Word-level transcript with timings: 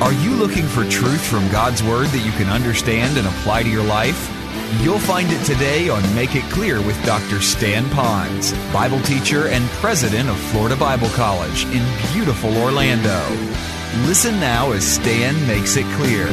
Are 0.00 0.14
you 0.14 0.30
looking 0.30 0.66
for 0.66 0.88
truth 0.88 1.22
from 1.22 1.46
God's 1.50 1.82
Word 1.82 2.06
that 2.08 2.24
you 2.24 2.32
can 2.32 2.48
understand 2.48 3.18
and 3.18 3.26
apply 3.26 3.64
to 3.64 3.68
your 3.68 3.84
life? 3.84 4.30
You'll 4.80 4.98
find 4.98 5.30
it 5.30 5.44
today 5.44 5.90
on 5.90 6.02
Make 6.14 6.34
It 6.34 6.44
Clear 6.44 6.80
with 6.80 6.96
Dr. 7.04 7.42
Stan 7.42 7.84
Ponz, 7.90 8.54
Bible 8.72 9.02
teacher 9.02 9.48
and 9.48 9.62
president 9.72 10.30
of 10.30 10.38
Florida 10.38 10.74
Bible 10.74 11.10
College 11.10 11.66
in 11.66 11.84
beautiful 12.14 12.56
Orlando. 12.56 13.20
Listen 14.06 14.40
now 14.40 14.72
as 14.72 14.86
Stan 14.86 15.34
makes 15.46 15.76
it 15.76 15.84
clear. 15.96 16.26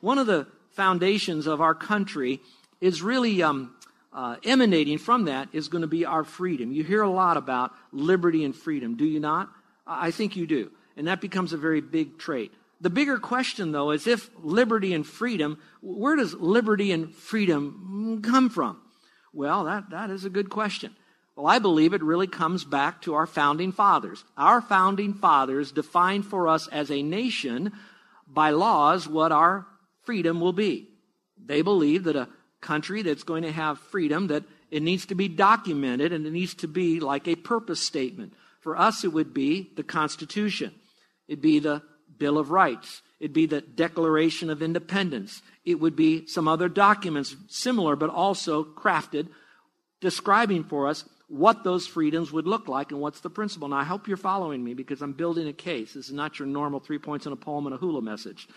One 0.00 0.18
of 0.18 0.26
the 0.26 0.46
foundations 0.72 1.46
of 1.46 1.62
our 1.62 1.74
country 1.74 2.42
is 2.82 3.00
really 3.00 3.42
um, 3.42 3.73
uh, 4.14 4.36
emanating 4.44 4.98
from 4.98 5.24
that 5.24 5.48
is 5.52 5.68
going 5.68 5.82
to 5.82 5.88
be 5.88 6.06
our 6.06 6.24
freedom. 6.24 6.72
You 6.72 6.84
hear 6.84 7.02
a 7.02 7.10
lot 7.10 7.36
about 7.36 7.72
liberty 7.92 8.44
and 8.44 8.54
freedom, 8.54 8.96
do 8.96 9.04
you 9.04 9.20
not? 9.20 9.50
I 9.86 10.12
think 10.12 10.36
you 10.36 10.46
do. 10.46 10.70
And 10.96 11.08
that 11.08 11.20
becomes 11.20 11.52
a 11.52 11.58
very 11.58 11.80
big 11.80 12.18
trait. 12.18 12.52
The 12.80 12.90
bigger 12.90 13.18
question, 13.18 13.72
though, 13.72 13.90
is 13.90 14.06
if 14.06 14.30
liberty 14.40 14.94
and 14.94 15.06
freedom, 15.06 15.58
where 15.80 16.16
does 16.16 16.34
liberty 16.34 16.92
and 16.92 17.12
freedom 17.12 18.22
come 18.22 18.50
from? 18.50 18.80
Well, 19.32 19.64
that, 19.64 19.90
that 19.90 20.10
is 20.10 20.24
a 20.24 20.30
good 20.30 20.48
question. 20.48 20.94
Well, 21.34 21.46
I 21.48 21.58
believe 21.58 21.92
it 21.92 22.02
really 22.02 22.28
comes 22.28 22.64
back 22.64 23.02
to 23.02 23.14
our 23.14 23.26
founding 23.26 23.72
fathers. 23.72 24.24
Our 24.36 24.60
founding 24.60 25.14
fathers 25.14 25.72
defined 25.72 26.26
for 26.26 26.46
us 26.46 26.68
as 26.68 26.90
a 26.90 27.02
nation 27.02 27.72
by 28.28 28.50
laws 28.50 29.08
what 29.08 29.32
our 29.32 29.66
freedom 30.02 30.40
will 30.40 30.52
be. 30.52 30.88
They 31.44 31.62
believe 31.62 32.04
that 32.04 32.16
a 32.16 32.28
country 32.64 33.02
that's 33.02 33.22
going 33.22 33.44
to 33.44 33.52
have 33.52 33.78
freedom, 33.78 34.26
that 34.28 34.42
it 34.70 34.82
needs 34.82 35.06
to 35.06 35.14
be 35.14 35.28
documented 35.28 36.12
and 36.12 36.26
it 36.26 36.32
needs 36.32 36.54
to 36.54 36.66
be 36.66 36.98
like 36.98 37.28
a 37.28 37.36
purpose 37.36 37.80
statement. 37.80 38.32
For 38.60 38.76
us, 38.76 39.04
it 39.04 39.12
would 39.12 39.32
be 39.32 39.70
the 39.76 39.84
Constitution. 39.84 40.74
It'd 41.28 41.42
be 41.42 41.58
the 41.60 41.82
Bill 42.18 42.38
of 42.38 42.50
Rights. 42.50 43.02
It'd 43.20 43.34
be 43.34 43.46
the 43.46 43.60
Declaration 43.60 44.50
of 44.50 44.62
Independence. 44.62 45.42
It 45.64 45.76
would 45.76 45.94
be 45.94 46.26
some 46.26 46.48
other 46.48 46.68
documents 46.68 47.36
similar, 47.48 47.94
but 47.94 48.10
also 48.10 48.64
crafted, 48.64 49.28
describing 50.00 50.64
for 50.64 50.88
us 50.88 51.04
what 51.28 51.64
those 51.64 51.86
freedoms 51.86 52.32
would 52.32 52.46
look 52.46 52.68
like 52.68 52.90
and 52.90 53.00
what's 53.00 53.20
the 53.20 53.30
principle. 53.30 53.68
Now, 53.68 53.76
I 53.76 53.84
hope 53.84 54.08
you're 54.08 54.16
following 54.16 54.64
me 54.64 54.74
because 54.74 55.02
I'm 55.02 55.12
building 55.12 55.48
a 55.48 55.52
case. 55.52 55.94
This 55.94 56.06
is 56.06 56.12
not 56.12 56.38
your 56.38 56.48
normal 56.48 56.80
three 56.80 56.98
points 56.98 57.26
in 57.26 57.32
a 57.32 57.36
poem 57.36 57.66
and 57.66 57.74
a 57.74 57.78
hula 57.78 58.02
message 58.02 58.48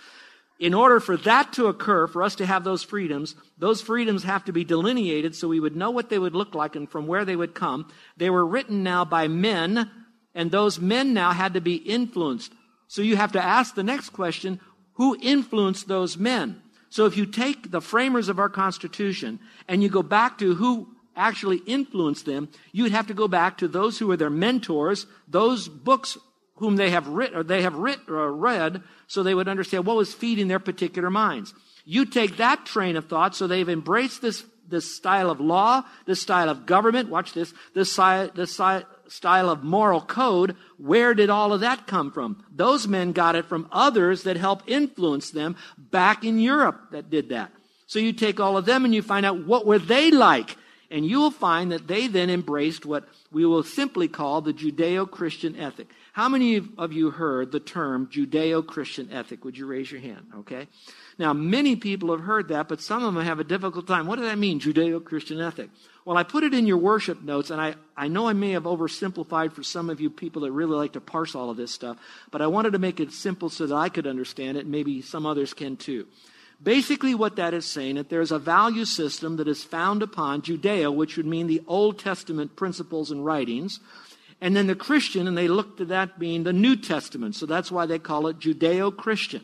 in 0.59 0.73
order 0.73 0.99
for 0.99 1.17
that 1.17 1.53
to 1.53 1.67
occur, 1.67 2.07
for 2.07 2.23
us 2.23 2.35
to 2.35 2.45
have 2.45 2.63
those 2.63 2.83
freedoms, 2.83 3.35
those 3.57 3.81
freedoms 3.81 4.23
have 4.23 4.45
to 4.45 4.51
be 4.51 4.63
delineated 4.63 5.35
so 5.35 5.47
we 5.47 5.59
would 5.59 5.75
know 5.75 5.91
what 5.91 6.09
they 6.09 6.17
would 6.17 6.35
look 6.35 6.55
like 6.55 6.75
and 6.75 6.89
from 6.89 7.05
where 7.05 7.25
they 7.25 7.35
would 7.35 7.53
come. 7.53 7.91
They 8.17 8.29
were 8.29 8.45
written 8.45 8.81
now 8.81 9.05
by 9.05 9.27
men, 9.27 9.91
and 10.33 10.49
those 10.49 10.79
men 10.79 11.13
now 11.13 11.31
had 11.31 11.53
to 11.53 11.61
be 11.61 11.75
influenced. 11.75 12.53
So 12.87 13.01
you 13.01 13.17
have 13.17 13.33
to 13.33 13.43
ask 13.43 13.75
the 13.75 13.83
next 13.83 14.09
question, 14.09 14.59
who 14.93 15.17
influenced 15.21 15.87
those 15.87 16.17
men? 16.17 16.61
So 16.89 17.05
if 17.05 17.17
you 17.17 17.25
take 17.25 17.69
the 17.69 17.81
framers 17.81 18.29
of 18.29 18.39
our 18.39 18.49
Constitution 18.49 19.39
and 19.67 19.83
you 19.83 19.89
go 19.89 20.01
back 20.01 20.39
to 20.39 20.55
who 20.55 20.87
actually 21.15 21.57
influenced 21.65 22.25
them, 22.25 22.49
you'd 22.71 22.91
have 22.91 23.07
to 23.07 23.13
go 23.13 23.27
back 23.27 23.57
to 23.57 23.67
those 23.67 23.99
who 23.99 24.07
were 24.07 24.17
their 24.17 24.29
mentors, 24.29 25.05
those 25.27 25.67
books 25.67 26.17
whom 26.57 26.75
they 26.75 26.89
have 26.89 27.07
writ, 27.07 27.35
or 27.35 27.43
they 27.43 27.61
have 27.61 27.75
writ, 27.75 27.99
or 28.07 28.31
read, 28.31 28.83
so 29.07 29.23
they 29.23 29.33
would 29.33 29.47
understand 29.47 29.85
what 29.85 29.95
was 29.95 30.13
feeding 30.13 30.47
their 30.47 30.59
particular 30.59 31.09
minds. 31.09 31.53
You 31.85 32.05
take 32.05 32.37
that 32.37 32.65
train 32.65 32.97
of 32.97 33.07
thought, 33.07 33.35
so 33.35 33.47
they've 33.47 33.69
embraced 33.69 34.21
this, 34.21 34.43
this 34.67 34.93
style 34.93 35.29
of 35.29 35.39
law, 35.39 35.83
this 36.05 36.21
style 36.21 36.49
of 36.49 36.65
government, 36.65 37.09
watch 37.09 37.33
this, 37.33 37.53
this, 37.73 37.95
this 37.95 38.53
style 39.07 39.49
of 39.49 39.63
moral 39.63 40.01
code. 40.01 40.55
Where 40.77 41.13
did 41.13 41.29
all 41.29 41.53
of 41.53 41.61
that 41.61 41.87
come 41.87 42.11
from? 42.11 42.43
Those 42.53 42.87
men 42.87 43.13
got 43.13 43.35
it 43.35 43.45
from 43.45 43.69
others 43.71 44.23
that 44.23 44.35
helped 44.35 44.69
influence 44.69 45.31
them 45.31 45.55
back 45.77 46.25
in 46.25 46.39
Europe 46.39 46.91
that 46.91 47.09
did 47.09 47.29
that. 47.29 47.51
So 47.85 47.99
you 47.99 48.11
take 48.11 48.41
all 48.41 48.57
of 48.57 48.65
them 48.65 48.83
and 48.83 48.93
you 48.93 49.01
find 49.01 49.25
out 49.25 49.45
what 49.45 49.65
were 49.65 49.79
they 49.79 50.11
like. 50.11 50.57
And 50.89 51.05
you 51.05 51.19
will 51.19 51.31
find 51.31 51.73
that 51.73 51.87
they 51.87 52.07
then 52.07 52.29
embraced 52.29 52.85
what 52.85 53.07
we 53.29 53.45
will 53.45 53.63
simply 53.63 54.07
call 54.07 54.39
the 54.39 54.53
Judeo-Christian 54.53 55.57
ethic. 55.57 55.87
How 56.17 56.29
many 56.29 56.59
of 56.79 56.93
you 56.93 57.11
heard 57.11 57.51
the 57.51 57.59
term 57.59 58.07
Judeo 58.07 58.65
Christian 58.65 59.09
ethic? 59.11 59.45
Would 59.45 59.55
you 59.55 59.67
raise 59.67 59.91
your 59.91 60.01
hand? 60.01 60.25
Okay. 60.39 60.67
Now, 61.19 61.31
many 61.31 61.75
people 61.75 62.09
have 62.09 62.21
heard 62.21 62.47
that, 62.47 62.67
but 62.67 62.81
some 62.81 63.05
of 63.05 63.13
them 63.13 63.23
have 63.23 63.39
a 63.39 63.43
difficult 63.43 63.85
time. 63.85 64.07
What 64.07 64.15
does 64.15 64.27
that 64.27 64.39
mean, 64.39 64.59
Judeo 64.59 65.03
Christian 65.03 65.39
ethic? 65.39 65.69
Well, 66.05 66.17
I 66.17 66.23
put 66.23 66.43
it 66.43 66.55
in 66.55 66.65
your 66.65 66.79
worship 66.79 67.21
notes, 67.21 67.51
and 67.51 67.61
I, 67.61 67.75
I 67.95 68.07
know 68.07 68.27
I 68.27 68.33
may 68.33 68.53
have 68.53 68.63
oversimplified 68.63 69.51
for 69.51 69.61
some 69.61 69.91
of 69.91 70.01
you 70.01 70.09
people 70.09 70.41
that 70.41 70.51
really 70.51 70.75
like 70.75 70.93
to 70.93 71.01
parse 71.01 71.35
all 71.35 71.51
of 71.51 71.57
this 71.57 71.71
stuff, 71.71 71.99
but 72.31 72.41
I 72.41 72.47
wanted 72.47 72.71
to 72.71 72.79
make 72.79 72.99
it 72.99 73.11
simple 73.11 73.51
so 73.51 73.67
that 73.67 73.75
I 73.75 73.89
could 73.89 74.07
understand 74.07 74.57
it. 74.57 74.65
Maybe 74.65 75.03
some 75.03 75.27
others 75.27 75.53
can 75.53 75.77
too. 75.77 76.07
Basically, 76.63 77.13
what 77.13 77.35
that 77.35 77.53
is 77.53 77.67
saying 77.67 77.93
that 77.93 78.09
there's 78.09 78.31
a 78.31 78.39
value 78.39 78.85
system 78.85 79.37
that 79.37 79.47
is 79.47 79.63
found 79.63 80.01
upon 80.01 80.41
Judeo, 80.41 80.91
which 80.91 81.15
would 81.15 81.27
mean 81.27 81.45
the 81.45 81.61
Old 81.67 81.99
Testament 81.99 82.55
principles 82.55 83.11
and 83.11 83.23
writings, 83.23 83.79
and 84.39 84.55
then 84.55 84.67
the 84.67 84.75
Christian, 84.75 85.27
and 85.27 85.37
they 85.37 85.47
look 85.47 85.77
to 85.77 85.85
that 85.85 86.19
being 86.19 86.43
the 86.43 86.53
New 86.53 86.75
Testament. 86.75 87.35
So 87.35 87.45
that's 87.45 87.71
why 87.71 87.85
they 87.85 87.99
call 87.99 88.27
it 88.27 88.39
Judeo 88.39 88.95
Christian. 88.95 89.43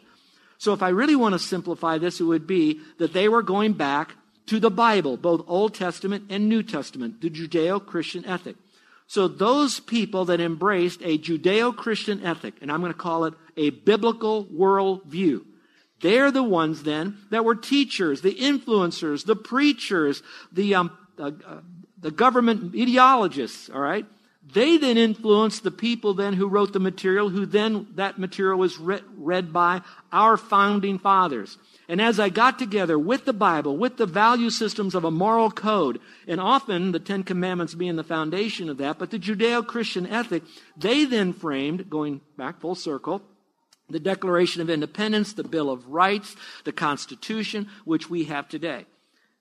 So 0.57 0.73
if 0.73 0.83
I 0.83 0.89
really 0.89 1.15
want 1.15 1.33
to 1.33 1.39
simplify 1.39 1.97
this, 1.97 2.19
it 2.19 2.25
would 2.25 2.47
be 2.47 2.79
that 2.99 3.13
they 3.13 3.27
were 3.27 3.41
going 3.41 3.73
back 3.73 4.15
to 4.45 4.59
the 4.59 4.69
Bible, 4.69 5.17
both 5.17 5.43
Old 5.47 5.73
Testament 5.73 6.25
and 6.29 6.47
New 6.47 6.63
Testament, 6.63 7.21
the 7.21 7.29
Judeo 7.29 7.83
Christian 7.83 8.25
ethic. 8.25 8.55
So 9.07 9.27
those 9.27 9.79
people 9.79 10.25
that 10.25 10.39
embraced 10.39 11.01
a 11.01 11.17
Judeo 11.17 11.75
Christian 11.75 12.23
ethic, 12.25 12.55
and 12.61 12.71
I'm 12.71 12.81
going 12.81 12.93
to 12.93 12.97
call 12.97 13.25
it 13.25 13.33
a 13.57 13.71
biblical 13.71 14.45
worldview, 14.45 15.43
they're 16.01 16.31
the 16.31 16.43
ones 16.43 16.83
then 16.83 17.17
that 17.29 17.45
were 17.45 17.55
teachers, 17.55 18.21
the 18.21 18.35
influencers, 18.35 19.25
the 19.25 19.35
preachers, 19.35 20.21
the, 20.51 20.75
um, 20.75 20.97
uh, 21.17 21.31
uh, 21.45 21.61
the 21.97 22.11
government 22.11 22.75
ideologists, 22.75 23.69
all 23.69 23.79
right? 23.79 24.05
They 24.51 24.77
then 24.77 24.97
influenced 24.97 25.63
the 25.63 25.71
people 25.71 26.13
then 26.13 26.33
who 26.33 26.47
wrote 26.47 26.73
the 26.73 26.79
material, 26.79 27.29
who 27.29 27.45
then 27.45 27.87
that 27.95 28.19
material 28.19 28.59
was 28.59 28.77
read, 28.77 29.03
read 29.15 29.53
by 29.53 29.81
our 30.11 30.35
founding 30.37 30.99
fathers. 30.99 31.57
And 31.87 32.01
as 32.01 32.19
I 32.19 32.29
got 32.29 32.59
together 32.59 32.99
with 32.99 33.25
the 33.25 33.33
Bible, 33.33 33.77
with 33.77 33.97
the 33.97 34.05
value 34.05 34.49
systems 34.49 34.95
of 34.95 35.05
a 35.05 35.11
moral 35.11 35.49
code, 35.49 35.99
and 36.27 36.39
often 36.39 36.91
the 36.91 36.99
Ten 36.99 37.23
Commandments 37.23 37.73
being 37.73 37.95
the 37.95 38.03
foundation 38.03 38.69
of 38.69 38.77
that, 38.77 38.99
but 38.99 39.11
the 39.11 39.19
Judeo-Christian 39.19 40.07
ethic, 40.07 40.43
they 40.77 41.05
then 41.05 41.33
framed, 41.33 41.89
going 41.89 42.21
back 42.37 42.59
full 42.59 42.75
circle, 42.75 43.21
the 43.89 43.99
Declaration 43.99 44.61
of 44.61 44.69
Independence, 44.69 45.33
the 45.33 45.43
Bill 45.43 45.69
of 45.69 45.87
Rights, 45.87 46.35
the 46.63 46.71
Constitution, 46.71 47.69
which 47.85 48.09
we 48.09 48.25
have 48.25 48.47
today. 48.49 48.85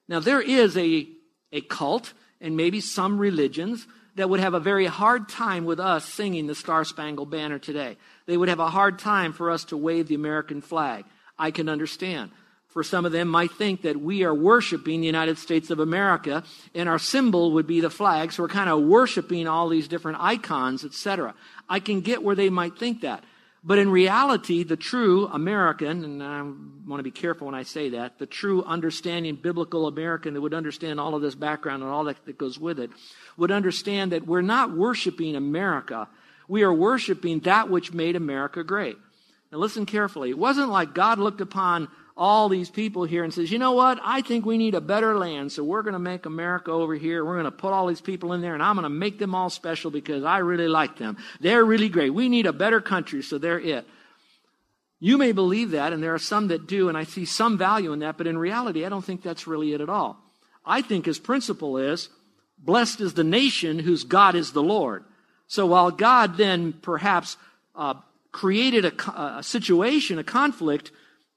Now 0.09 0.21
there 0.21 0.41
is 0.41 0.77
a, 0.77 1.09
a 1.53 1.61
cult, 1.63 2.13
and 2.41 2.57
maybe 2.57 2.81
some 2.81 3.19
religions, 3.19 3.87
that 4.17 4.29
would 4.29 4.41
have 4.41 4.55
a 4.55 4.61
very 4.61 4.87
hard 4.87 5.29
time 5.29 5.65
with 5.65 5.81
us 5.81 6.05
singing 6.05 6.47
the 6.47 6.55
Star 6.55 6.85
Spangled 6.85 7.31
Banner 7.31 7.59
today. 7.59 7.97
They 8.27 8.37
would 8.37 8.49
have 8.49 8.61
a 8.61 8.71
hard 8.71 8.99
time 8.99 9.33
for 9.33 9.51
us 9.51 9.65
to 9.67 9.77
wave 9.77 10.09
the 10.09 10.15
American 10.15 10.61
flag. 10.61 11.05
I 11.39 11.51
can 11.51 11.69
understand. 11.69 12.31
For 12.69 12.83
some 12.83 13.05
of 13.05 13.13
them 13.13 13.29
might 13.29 13.53
think 13.53 13.83
that 13.83 14.01
we 14.01 14.25
are 14.25 14.35
worshiping 14.35 15.01
the 15.01 15.07
United 15.07 15.37
States 15.37 15.71
of 15.71 15.79
America 15.79 16.43
and 16.75 16.89
our 16.89 16.99
symbol 16.99 17.53
would 17.53 17.67
be 17.67 17.81
the 17.81 17.91
flag, 17.91 18.33
so 18.33 18.43
we're 18.43 18.49
kind 18.49 18.71
of 18.71 18.83
worshiping 18.83 19.47
all 19.47 19.69
these 19.69 19.89
different 19.89 20.19
icons, 20.21 20.83
etc. 20.85 21.35
I 21.69 21.81
can 21.81 22.01
get 22.01 22.23
where 22.23 22.35
they 22.35 22.49
might 22.49 22.79
think 22.79 23.03
that. 23.03 23.25
But 23.65 23.79
in 23.79 23.91
reality, 23.91 24.65
the 24.65 24.77
true 24.77 25.29
American, 25.29 26.05
and 26.05 26.23
I 26.23 26.43
want 26.43 26.99
to 26.99 27.05
be 27.05 27.13
careful 27.13 27.47
when 27.47 27.55
I 27.55 27.63
say 27.63 27.91
that, 27.91 28.19
the 28.19 28.27
true 28.27 28.65
understanding 28.65 29.37
biblical 29.37 29.87
American 29.87 30.35
that 30.35 30.41
would 30.41 30.55
understand 30.55 30.99
all 30.99 31.15
of 31.15 31.23
this 31.23 31.37
background 31.37 31.83
and 31.83 31.93
all 31.93 32.05
that, 32.05 32.25
that 32.27 32.39
goes 32.39 32.59
with 32.59 32.81
it, 32.81 32.91
would 33.37 33.53
understand 33.53 34.13
that 34.13 34.27
we're 34.27 34.43
not 34.43 34.77
worshiping 34.77 35.37
America. 35.37 36.09
We 36.49 36.65
are 36.65 36.75
worshiping 36.75 37.41
that 37.41 37.71
which 37.71 37.93
made 37.93 38.17
America 38.17 38.65
great. 38.65 38.99
Now 39.53 39.59
listen 39.59 39.87
carefully. 39.87 40.31
It 40.31 40.39
wasn't 40.39 40.71
like 40.71 40.93
God 40.93 41.21
looked 41.21 41.41
upon 41.41 41.89
all 42.17 42.49
these 42.49 42.69
people 42.69 43.05
here 43.05 43.25
and 43.25 43.33
says, 43.33 43.51
you 43.51 43.59
know 43.59 43.73
what? 43.73 43.99
I 44.03 44.21
think 44.21 44.45
we 44.45 44.59
need 44.59 44.75
a 44.75 44.81
better 44.81 45.17
land, 45.17 45.51
so 45.51 45.65
we're 45.65 45.83
going 45.83 45.95
to 45.95 45.99
make 45.99 46.27
America 46.27 46.71
over 46.71 46.95
here. 46.95 47.25
We're 47.25 47.41
going 47.41 47.45
to 47.45 47.51
put 47.51 47.73
all 47.73 47.87
these 47.87 48.01
people 48.01 48.33
in 48.33 48.41
there, 48.41 48.55
and 48.55 48.63
I'm 48.63 48.77
going 48.77 48.85
to 48.85 48.91
make 48.91 49.19
them 49.19 49.35
all 49.35 49.51
special 49.51 49.91
because 49.91 50.23
I 50.23 50.39
really 50.39 50.69
like 50.69 50.99
them. 50.99 51.17
They're 51.41 51.65
really 51.65 51.89
great. 51.89 52.11
We 52.11 52.29
need 52.29 52.47
a 52.47 52.53
better 52.53 52.81
country, 52.81 53.23
so 53.23 53.39
they're 53.39 53.61
it. 53.61 53.87
You 55.01 55.19
may 55.19 55.33
believe 55.33 55.73
that, 55.73 55.93
and 55.93 56.03
there 56.03 56.15
are 56.15 56.19
some 56.19 56.49
that 56.49 56.67
do, 56.67 56.89
and 56.89 56.97
I 56.97 57.05
see 57.05 57.25
some 57.25 57.59
value 57.59 57.93
in 57.93 58.01
that, 58.01 58.19
but 58.19 58.27
in 58.27 58.39
reality, 58.39 58.85
I 58.85 58.89
don't 58.89 59.05
think 59.05 59.23
that's 59.23 59.47
really 59.47 59.73
it 59.73 59.81
at 59.81 59.89
all. 59.89 60.19
I 60.65 60.83
think 60.83 61.07
his 61.07 61.19
principle 61.19 61.77
is 61.77 62.09
blessed 62.59 63.01
is 63.01 63.15
the 63.15 63.25
nation 63.25 63.81
whose 63.81 64.05
God 64.05 64.35
is 64.35 64.53
the 64.53 64.63
Lord. 64.63 65.05
So 65.49 65.67
while 65.67 65.91
God 65.91 66.37
then 66.37 66.73
perhaps 66.73 67.37
uh, 67.75 67.95
created 68.31 68.85
a, 68.85 69.39
a 69.39 69.43
situation, 69.43 70.19
a 70.19 70.25
conflict, 70.25 70.93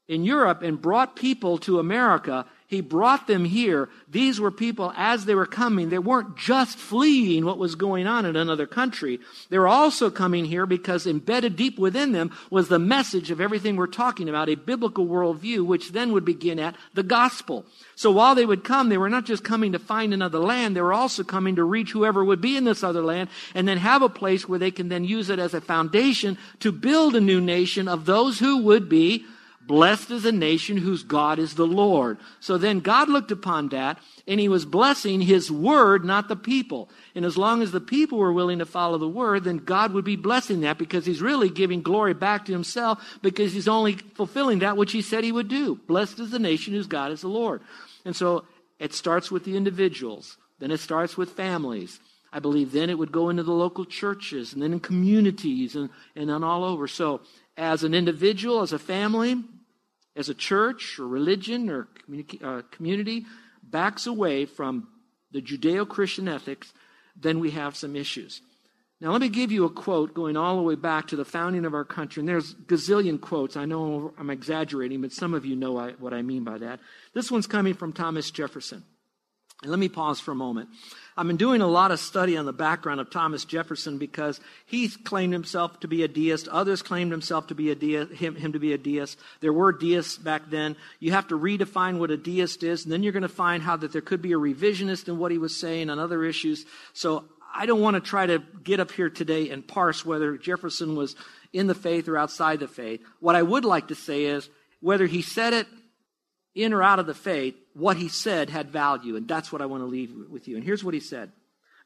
in 0.08 0.24
Europe 0.24 0.62
and 0.62 0.82
brought 0.82 1.16
people 1.16 1.58
to 1.58 1.80
America. 1.80 2.46
He 2.68 2.82
brought 2.82 3.28
them 3.28 3.46
here. 3.46 3.90
These 4.08 4.40
were 4.40 4.52
people, 4.52 4.92
as 4.96 5.26
they 5.26 5.36
were 5.36 5.46
coming, 5.46 5.90
they 5.90 6.00
weren't 6.00 6.36
just 6.36 6.78
fleeing 6.78 7.46
what 7.46 7.60
was 7.60 7.76
going 7.76 8.06
on 8.06 8.26
in 8.26 8.36
another 8.36 8.66
country. 8.68 9.20
They 9.50 9.60
were 9.60 9.68
also 9.68 10.10
coming 10.10 10.46
here 10.46 10.66
because 10.66 11.06
embedded 11.06 11.56
deep 11.56 11.78
within 11.78 12.12
them 12.12 12.32
was 12.50 12.68
the 12.68 12.80
message 12.80 13.30
of 13.30 13.40
everything 13.40 13.76
we're 13.76 13.88
talking 13.88 14.28
about, 14.28 14.50
a 14.50 14.56
biblical 14.56 15.08
worldview, 15.08 15.66
which 15.66 15.92
then 15.92 16.12
would 16.12 16.26
begin 16.26 16.60
at 16.60 16.76
the 16.94 17.04
gospel. 17.04 17.66
So 17.96 18.12
while 18.12 18.36
they 18.36 18.46
would 18.46 18.64
come, 18.64 18.90
they 18.90 18.98
were 18.98 19.10
not 19.10 19.26
just 19.26 19.44
coming 19.44 19.72
to 19.72 19.80
find 19.80 20.14
another 20.14 20.40
land, 20.40 20.76
they 20.76 20.82
were 20.82 20.94
also 20.94 21.24
coming 21.24 21.56
to 21.56 21.64
reach 21.64 21.92
whoever 21.92 22.24
would 22.26 22.42
be 22.42 22.58
in 22.58 22.64
this 22.64 22.84
other 22.84 23.04
land 23.04 23.30
and 23.54 23.68
then 23.68 23.78
have 23.78 24.02
a 24.02 24.10
place 24.10 24.50
where 24.50 24.60
they 24.60 24.72
can 24.72 24.90
then 24.90 25.04
use 25.04 25.30
it 25.30 25.40
as 25.40 25.54
a 25.54 25.62
foundation 25.62 26.38
to 26.60 26.72
build 26.72 27.16
a 27.16 27.22
new 27.22 27.42
nation 27.42 27.88
of 27.88 28.06
those 28.06 28.40
who 28.40 28.58
would 28.64 28.90
be 28.90 29.26
Blessed 29.68 30.12
is 30.12 30.26
a 30.26 30.32
nation 30.32 30.78
whose 30.78 31.02
God 31.02 31.40
is 31.40 31.56
the 31.56 31.66
Lord. 31.66 32.20
So 32.40 32.58
then 32.58 32.82
God 32.82 33.10
looked 33.10 33.32
upon 33.32 33.70
that 33.70 33.98
and 34.28 34.40
he 34.40 34.48
was 34.48 34.64
blessing 34.64 35.22
his 35.22 35.52
word, 35.52 36.06
not 36.06 36.28
the 36.28 36.36
people. 36.36 36.90
And 37.16 37.26
as 37.26 37.36
long 37.36 37.64
as 37.64 37.72
the 37.72 37.82
people 37.82 38.20
were 38.20 38.34
willing 38.34 38.60
to 38.60 38.66
follow 38.66 39.00
the 39.00 39.08
word, 39.08 39.44
then 39.44 39.58
God 39.58 39.92
would 39.94 40.06
be 40.06 40.18
blessing 40.18 40.62
that 40.62 40.78
because 40.78 41.08
he's 41.08 41.22
really 41.22 41.50
giving 41.50 41.82
glory 41.82 42.14
back 42.14 42.46
to 42.46 42.52
himself 42.52 43.18
because 43.24 43.54
he's 43.54 43.68
only 43.68 43.94
fulfilling 43.94 44.60
that 44.60 44.78
which 44.78 44.92
he 44.92 45.02
said 45.02 45.24
he 45.24 45.32
would 45.32 45.48
do. 45.48 45.80
Blessed 45.88 46.20
is 46.20 46.30
the 46.30 46.40
nation 46.40 46.74
whose 46.74 46.88
God 46.88 47.12
is 47.12 47.22
the 47.22 47.28
Lord. 47.28 47.62
And 48.06 48.16
so 48.16 48.46
it 48.78 48.94
starts 48.94 49.32
with 49.32 49.46
the 49.46 49.58
individuals. 49.58 50.38
Then 50.60 50.70
it 50.70 50.80
starts 50.80 51.18
with 51.18 51.32
families. 51.32 52.00
I 52.32 52.40
believe 52.40 52.72
then 52.72 52.92
it 52.92 53.00
would 53.00 53.12
go 53.12 53.30
into 53.30 53.44
the 53.44 53.52
local 53.52 53.86
churches 53.86 54.54
and 54.54 54.62
then 54.62 54.74
in 54.74 54.80
communities 54.80 55.76
and, 55.76 55.90
and 56.16 56.30
on 56.30 56.44
all 56.44 56.64
over. 56.64 56.88
So 56.88 57.22
as 57.58 57.84
an 57.84 57.96
individual, 57.96 58.62
as 58.62 58.74
a 58.74 58.80
family, 58.80 59.42
as 60.16 60.30
a 60.30 60.34
church 60.34 60.98
or 61.00 61.08
religion 61.08 61.70
or 61.70 61.88
uh, 62.44 62.62
community 62.72 63.26
backs 63.64 64.08
away 64.08 64.46
from 64.46 64.88
the 65.32 65.42
Judeo 65.42 65.88
Christian 65.88 66.28
ethics, 66.28 66.72
then 67.16 67.40
we 67.40 67.52
have 67.52 67.76
some 67.76 67.96
issues. 67.96 68.42
Now, 69.02 69.12
let 69.12 69.20
me 69.20 69.28
give 69.28 69.52
you 69.52 69.66
a 69.66 69.70
quote 69.70 70.14
going 70.14 70.38
all 70.38 70.56
the 70.56 70.62
way 70.62 70.76
back 70.76 71.08
to 71.08 71.18
the 71.18 71.26
founding 71.26 71.66
of 71.66 71.74
our 71.74 71.84
country. 71.84 72.22
And 72.22 72.30
there's 72.30 72.56
gazillion 72.56 73.20
quotes. 73.20 73.58
I 73.58 73.66
know 73.66 74.14
I'm 74.18 74.30
exaggerating, 74.30 75.02
but 75.02 75.12
some 75.12 75.34
of 75.34 75.46
you 75.46 75.56
know 75.56 75.74
what 76.00 76.14
I 76.14 76.22
mean 76.22 76.44
by 76.46 76.58
that. 76.60 76.80
This 77.14 77.30
one's 77.30 77.48
coming 77.48 77.74
from 77.74 77.92
Thomas 77.92 78.32
Jefferson. 78.32 78.84
And 79.62 79.72
let 79.72 79.80
me 79.80 79.90
pause 79.90 80.20
for 80.20 80.32
a 80.32 80.36
moment. 80.36 80.70
I've 81.18 81.28
been 81.28 81.38
doing 81.38 81.62
a 81.62 81.68
lot 81.68 81.92
of 81.92 82.00
study 82.00 82.36
on 82.36 82.46
the 82.46 82.52
background 82.52 83.00
of 83.00 83.10
Thomas 83.10 83.46
Jefferson 83.46 83.98
because 83.98 84.42
he 84.66 84.90
claimed 84.90 85.32
himself 85.32 85.80
to 85.80 85.88
be 85.88 86.04
a 86.04 86.10
deist. 86.10 86.50
Others 86.50 86.82
claimed 86.82 87.12
himself 87.12 87.48
to 87.48 87.56
be 87.56 87.72
a 87.72 87.76
deist, 87.76 88.12
him, 88.12 88.36
him 88.36 88.52
to 88.52 88.60
be 88.60 88.74
a 88.74 88.78
deist. 88.78 89.18
There 89.40 89.54
were 89.54 89.72
deists 89.72 90.18
back 90.18 90.50
then. 90.50 90.76
You 91.00 91.14
have 91.14 91.30
to 91.30 91.40
redefine 91.40 92.00
what 92.00 92.12
a 92.12 92.18
deist 92.18 92.64
is, 92.64 92.84
and 92.84 92.92
then 92.92 93.02
you're 93.02 93.14
going 93.14 93.24
to 93.24 93.30
find 93.30 93.64
how 93.64 93.78
that 93.78 93.94
there 93.94 94.02
could 94.02 94.22
be 94.22 94.34
a 94.34 94.38
revisionist 94.38 95.08
in 95.08 95.18
what 95.18 95.32
he 95.32 95.38
was 95.38 95.56
saying 95.56 95.90
on 95.90 96.00
other 96.00 96.26
issues. 96.26 96.66
So 96.92 97.24
I 97.56 97.66
don't 97.66 97.82
want 97.82 97.96
to 97.96 98.02
try 98.02 98.26
to 98.26 98.44
get 98.62 98.82
up 98.82 98.92
here 98.92 99.10
today 99.10 99.50
and 99.52 99.66
parse 99.66 100.06
whether 100.06 100.38
Jefferson 100.38 100.98
was 100.98 101.16
in 101.54 101.68
the 101.68 101.76
faith 101.76 102.10
or 102.10 102.18
outside 102.18 102.60
the 102.60 102.68
faith. 102.68 103.02
What 103.22 103.36
I 103.36 103.42
would 103.42 103.64
like 103.64 103.88
to 103.88 103.96
say 103.96 104.26
is 104.26 104.50
whether 104.82 105.06
he 105.06 105.22
said 105.22 105.54
it 105.54 105.68
in 106.56 106.74
or 106.74 106.82
out 106.82 107.00
of 107.00 107.06
the 107.06 107.14
faith, 107.14 107.56
what 107.74 107.98
he 107.98 108.08
said 108.08 108.50
had 108.50 108.72
value. 108.72 109.16
And 109.16 109.28
that's 109.28 109.52
what 109.52 109.62
I 109.62 109.66
want 109.66 109.82
to 109.82 109.88
leave 109.88 110.14
with 110.30 110.48
you. 110.48 110.56
And 110.56 110.64
here's 110.64 110.84
what 110.84 110.94
he 110.94 111.00
said 111.00 111.32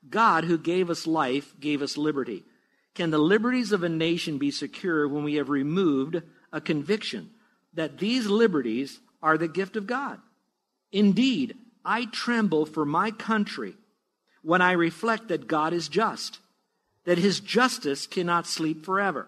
God, 0.08 0.46
who 0.46 0.58
gave 0.58 0.90
us 0.90 1.08
life, 1.08 1.54
gave 1.60 1.82
us 1.82 1.98
liberty. 1.98 2.44
Can 2.96 3.12
the 3.12 3.18
liberties 3.18 3.72
of 3.72 3.84
a 3.84 3.90
nation 3.90 4.38
be 4.38 4.52
secure 4.52 5.08
when 5.08 5.24
we 5.24 5.36
have 5.36 5.50
removed 5.50 6.22
a 6.52 6.62
conviction 6.62 7.32
that 7.74 7.98
these 7.98 8.28
liberties 8.28 9.00
are 9.22 9.38
the 9.38 9.48
gift 9.48 9.76
of 9.76 9.88
God? 9.88 10.20
Indeed, 10.92 11.56
I 11.84 12.06
tremble 12.06 12.66
for 12.66 12.86
my 12.86 13.12
country 13.12 13.76
when 14.42 14.62
I 14.62 14.72
reflect 14.74 15.28
that 15.28 15.48
God 15.48 15.74
is 15.74 15.88
just, 15.88 16.40
that 17.06 17.18
his 17.18 17.40
justice 17.40 18.08
cannot 18.08 18.48
sleep 18.48 18.86
forever. 18.86 19.28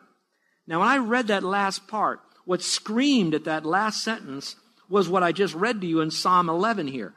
Now, 0.68 0.80
when 0.80 0.88
I 0.88 0.98
read 0.98 1.28
that 1.28 1.44
last 1.44 1.88
part, 1.88 2.20
what 2.46 2.62
screamed 2.62 3.34
at 3.36 3.44
that 3.46 3.66
last 3.66 4.04
sentence 4.04 4.56
was 4.92 5.10
what 5.10 5.24
I 5.24 5.32
just 5.32 5.56
read 5.56 5.82
to 5.82 5.88
you 5.88 6.02
in 6.02 6.12
Psalm 6.12 6.50
11 6.50 6.88
here. 6.88 7.14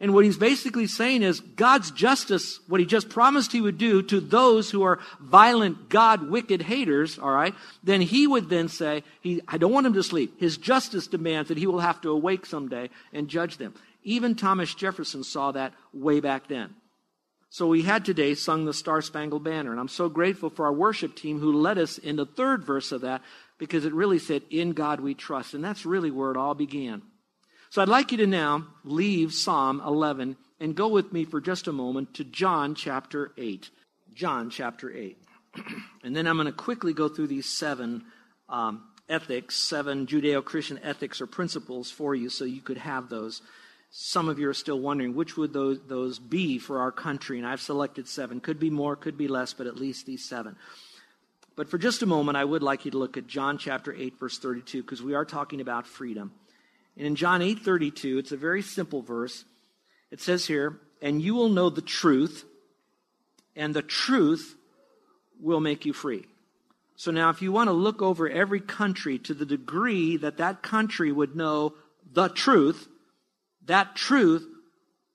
And 0.00 0.14
what 0.14 0.24
he's 0.24 0.36
basically 0.36 0.86
saying 0.86 1.22
is 1.22 1.40
God's 1.40 1.90
justice, 1.90 2.60
what 2.68 2.78
he 2.78 2.86
just 2.86 3.08
promised 3.08 3.50
he 3.50 3.60
would 3.60 3.78
do 3.78 4.00
to 4.02 4.20
those 4.20 4.70
who 4.70 4.84
are 4.84 5.00
violent, 5.20 5.88
God, 5.88 6.30
wicked 6.30 6.62
haters, 6.62 7.18
all 7.18 7.32
right, 7.32 7.54
then 7.82 8.00
he 8.00 8.28
would 8.28 8.48
then 8.48 8.68
say, 8.68 9.02
he, 9.22 9.40
I 9.48 9.58
don't 9.58 9.72
want 9.72 9.86
him 9.86 9.94
to 9.94 10.02
sleep. 10.04 10.38
His 10.38 10.56
justice 10.56 11.08
demands 11.08 11.48
that 11.48 11.58
he 11.58 11.66
will 11.66 11.80
have 11.80 12.00
to 12.02 12.10
awake 12.10 12.46
someday 12.46 12.90
and 13.12 13.26
judge 13.26 13.56
them. 13.56 13.74
Even 14.04 14.36
Thomas 14.36 14.72
Jefferson 14.72 15.24
saw 15.24 15.50
that 15.52 15.74
way 15.92 16.20
back 16.20 16.46
then. 16.46 16.76
So 17.50 17.66
we 17.66 17.82
had 17.82 18.04
today 18.04 18.34
sung 18.34 18.66
the 18.66 18.74
Star 18.74 19.00
Spangled 19.00 19.42
Banner, 19.42 19.70
and 19.70 19.80
I'm 19.80 19.88
so 19.88 20.08
grateful 20.08 20.50
for 20.50 20.66
our 20.66 20.72
worship 20.72 21.16
team 21.16 21.40
who 21.40 21.60
led 21.60 21.78
us 21.78 21.98
in 21.98 22.16
the 22.16 22.26
third 22.26 22.62
verse 22.62 22.92
of 22.92 23.00
that 23.00 23.22
because 23.58 23.84
it 23.84 23.92
really 23.92 24.18
said, 24.18 24.42
In 24.50 24.72
God 24.72 25.00
we 25.00 25.14
trust. 25.14 25.54
And 25.54 25.64
that's 25.64 25.84
really 25.84 26.10
where 26.10 26.30
it 26.30 26.36
all 26.36 26.54
began. 26.54 27.02
So 27.70 27.82
I'd 27.82 27.88
like 27.88 28.12
you 28.12 28.18
to 28.18 28.26
now 28.26 28.66
leave 28.84 29.34
Psalm 29.34 29.82
11 29.84 30.36
and 30.60 30.74
go 30.74 30.88
with 30.88 31.12
me 31.12 31.24
for 31.24 31.40
just 31.40 31.68
a 31.68 31.72
moment 31.72 32.14
to 32.14 32.24
John 32.24 32.74
chapter 32.74 33.32
8. 33.36 33.68
John 34.14 34.50
chapter 34.50 34.90
8. 34.90 35.18
and 36.02 36.16
then 36.16 36.26
I'm 36.26 36.36
going 36.36 36.46
to 36.46 36.52
quickly 36.52 36.92
go 36.92 37.08
through 37.08 37.26
these 37.26 37.46
seven 37.46 38.04
um, 38.48 38.84
ethics, 39.08 39.56
seven 39.56 40.06
Judeo 40.06 40.44
Christian 40.44 40.80
ethics 40.82 41.20
or 41.20 41.26
principles 41.26 41.90
for 41.90 42.14
you 42.14 42.28
so 42.30 42.44
you 42.44 42.60
could 42.60 42.78
have 42.78 43.08
those. 43.08 43.42
Some 43.90 44.28
of 44.28 44.38
you 44.38 44.48
are 44.48 44.54
still 44.54 44.78
wondering 44.78 45.14
which 45.14 45.36
would 45.36 45.52
those, 45.52 45.78
those 45.86 46.18
be 46.18 46.58
for 46.58 46.80
our 46.80 46.92
country, 46.92 47.38
and 47.38 47.46
I've 47.46 47.60
selected 47.60 48.06
seven. 48.06 48.40
Could 48.40 48.58
be 48.58 48.70
more, 48.70 48.96
could 48.96 49.16
be 49.16 49.28
less, 49.28 49.54
but 49.54 49.66
at 49.66 49.76
least 49.76 50.06
these 50.06 50.24
seven. 50.24 50.56
But 51.58 51.68
for 51.68 51.76
just 51.76 52.02
a 52.02 52.06
moment, 52.06 52.38
I 52.38 52.44
would 52.44 52.62
like 52.62 52.84
you 52.84 52.92
to 52.92 52.98
look 52.98 53.16
at 53.16 53.26
John 53.26 53.58
chapter 53.58 53.92
8, 53.92 54.20
verse 54.20 54.38
32, 54.38 54.80
because 54.80 55.02
we 55.02 55.14
are 55.14 55.24
talking 55.24 55.60
about 55.60 55.88
freedom. 55.88 56.30
And 56.96 57.04
in 57.04 57.16
John 57.16 57.42
8, 57.42 57.58
32, 57.58 58.18
it's 58.18 58.30
a 58.30 58.36
very 58.36 58.62
simple 58.62 59.02
verse. 59.02 59.44
It 60.12 60.20
says 60.20 60.46
here, 60.46 60.78
And 61.02 61.20
you 61.20 61.34
will 61.34 61.48
know 61.48 61.68
the 61.68 61.82
truth, 61.82 62.44
and 63.56 63.74
the 63.74 63.82
truth 63.82 64.54
will 65.40 65.58
make 65.58 65.84
you 65.84 65.92
free. 65.92 66.26
So 66.94 67.10
now, 67.10 67.28
if 67.30 67.42
you 67.42 67.50
want 67.50 67.66
to 67.66 67.72
look 67.72 68.02
over 68.02 68.30
every 68.30 68.60
country 68.60 69.18
to 69.18 69.34
the 69.34 69.44
degree 69.44 70.16
that 70.16 70.36
that 70.36 70.62
country 70.62 71.10
would 71.10 71.34
know 71.34 71.74
the 72.12 72.28
truth, 72.28 72.86
that 73.66 73.96
truth 73.96 74.46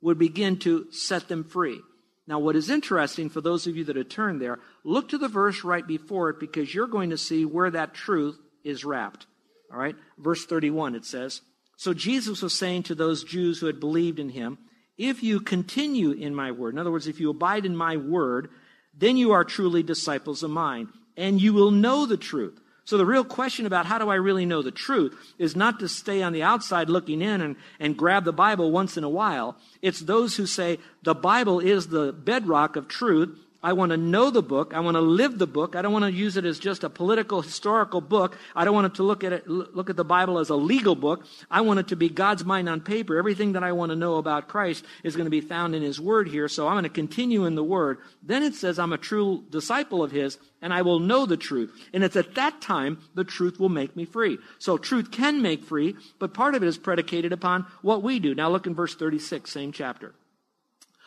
would 0.01 0.19
begin 0.19 0.57
to 0.59 0.91
set 0.91 1.29
them 1.29 1.45
free. 1.45 1.79
Now, 2.25 2.39
what 2.39 2.55
is 2.55 2.69
interesting 2.69 3.29
for 3.29 3.41
those 3.41 3.67
of 3.67 3.75
you 3.75 3.83
that 3.85 3.97
have 3.97 4.09
turned 4.09 4.41
there, 4.41 4.59
look 4.83 5.09
to 5.09 5.17
the 5.17 5.27
verse 5.27 5.63
right 5.63 5.85
before 5.85 6.29
it 6.29 6.39
because 6.39 6.73
you're 6.73 6.87
going 6.87 7.09
to 7.09 7.17
see 7.17 7.43
where 7.43 7.69
that 7.71 7.93
truth 7.93 8.39
is 8.63 8.85
wrapped. 8.85 9.27
All 9.71 9.79
right? 9.79 9.95
Verse 10.17 10.45
31, 10.45 10.95
it 10.95 11.05
says 11.05 11.41
So 11.75 11.93
Jesus 11.93 12.41
was 12.41 12.53
saying 12.53 12.83
to 12.83 12.95
those 12.95 13.23
Jews 13.23 13.59
who 13.59 13.65
had 13.65 13.79
believed 13.79 14.19
in 14.19 14.29
him, 14.29 14.57
If 14.97 15.21
you 15.21 15.41
continue 15.41 16.11
in 16.11 16.33
my 16.33 16.51
word, 16.51 16.73
in 16.73 16.79
other 16.79 16.91
words, 16.91 17.07
if 17.07 17.19
you 17.19 17.29
abide 17.29 17.65
in 17.65 17.75
my 17.75 17.97
word, 17.97 18.49
then 18.95 19.17
you 19.17 19.31
are 19.31 19.43
truly 19.43 19.83
disciples 19.83 20.43
of 20.43 20.51
mine, 20.51 20.89
and 21.17 21.41
you 21.41 21.53
will 21.53 21.71
know 21.71 22.05
the 22.05 22.17
truth, 22.17 22.59
so 22.85 22.97
the 22.97 23.05
real 23.05 23.23
question 23.23 23.65
about 23.65 23.85
how 23.85 23.97
do 23.97 24.09
I 24.09 24.15
really 24.15 24.45
know 24.45 24.61
the 24.61 24.71
truth 24.71 25.33
is 25.37 25.55
not 25.55 25.79
to 25.79 25.87
stay 25.87 26.21
on 26.21 26.33
the 26.33 26.43
outside 26.43 26.89
looking 26.89 27.21
in 27.21 27.39
and, 27.39 27.55
and 27.79 27.97
grab 27.97 28.25
the 28.25 28.33
Bible 28.33 28.71
once 28.71 28.97
in 28.97 29.05
a 29.05 29.09
while. 29.09 29.55
It's 29.81 30.01
those 30.01 30.35
who 30.35 30.45
say 30.45 30.79
the 31.01 31.15
Bible 31.15 31.59
is 31.59 31.87
the 31.87 32.11
bedrock 32.11 32.75
of 32.75 32.89
truth. 32.89 33.39
I 33.63 33.71
want 33.71 33.91
to 33.91 33.97
know 33.97 34.29
the 34.29 34.43
book. 34.43 34.73
I 34.73 34.81
want 34.81 34.95
to 34.95 35.01
live 35.01 35.39
the 35.39 35.47
book. 35.47 35.77
I 35.77 35.81
don't 35.81 35.93
want 35.93 36.03
to 36.03 36.11
use 36.11 36.35
it 36.35 36.43
as 36.43 36.59
just 36.59 36.83
a 36.83 36.89
political, 36.89 37.41
historical 37.41 38.01
book. 38.01 38.37
I 38.53 38.65
don't 38.65 38.75
want 38.75 38.87
it 38.87 38.95
to 38.95 39.03
look 39.03 39.23
at 39.23 39.31
it, 39.31 39.47
look 39.47 39.89
at 39.89 39.95
the 39.95 40.03
Bible 40.03 40.37
as 40.37 40.49
a 40.49 40.55
legal 40.55 40.95
book. 40.95 41.25
I 41.49 41.61
want 41.61 41.79
it 41.79 41.87
to 41.87 41.95
be 41.95 42.09
God's 42.09 42.43
mind 42.43 42.67
on 42.67 42.81
paper. 42.81 43.17
Everything 43.17 43.53
that 43.53 43.63
I 43.63 43.71
want 43.71 43.91
to 43.91 43.95
know 43.95 44.17
about 44.17 44.49
Christ 44.49 44.83
is 45.03 45.15
going 45.15 45.27
to 45.27 45.31
be 45.31 45.39
found 45.39 45.75
in 45.75 45.81
His 45.81 45.99
Word 46.01 46.27
here. 46.27 46.49
So 46.49 46.67
I'm 46.67 46.73
going 46.73 46.83
to 46.83 46.89
continue 46.89 47.45
in 47.45 47.55
the 47.55 47.63
Word. 47.63 47.99
Then 48.21 48.43
it 48.43 48.53
says 48.53 48.77
I'm 48.77 48.91
a 48.91 48.97
true 48.97 49.45
disciple 49.49 50.03
of 50.03 50.11
His 50.11 50.37
and 50.61 50.73
I 50.73 50.81
will 50.81 50.99
know 50.99 51.25
the 51.25 51.37
truth. 51.37 51.71
And 51.93 52.03
it's 52.03 52.17
at 52.17 52.35
that 52.35 52.59
time 52.61 52.99
the 53.15 53.23
truth 53.23 53.61
will 53.61 53.69
make 53.69 53.95
me 53.95 54.03
free. 54.03 54.39
So 54.59 54.77
truth 54.77 55.09
can 55.09 55.41
make 55.41 55.63
free, 55.63 55.95
but 56.19 56.33
part 56.33 56.55
of 56.55 56.63
it 56.63 56.67
is 56.67 56.77
predicated 56.77 57.31
upon 57.31 57.65
what 57.81 58.03
we 58.03 58.19
do. 58.19 58.35
Now 58.35 58.49
look 58.49 58.67
in 58.67 58.75
verse 58.75 58.95
36, 58.95 59.49
same 59.49 59.71
chapter. 59.71 60.13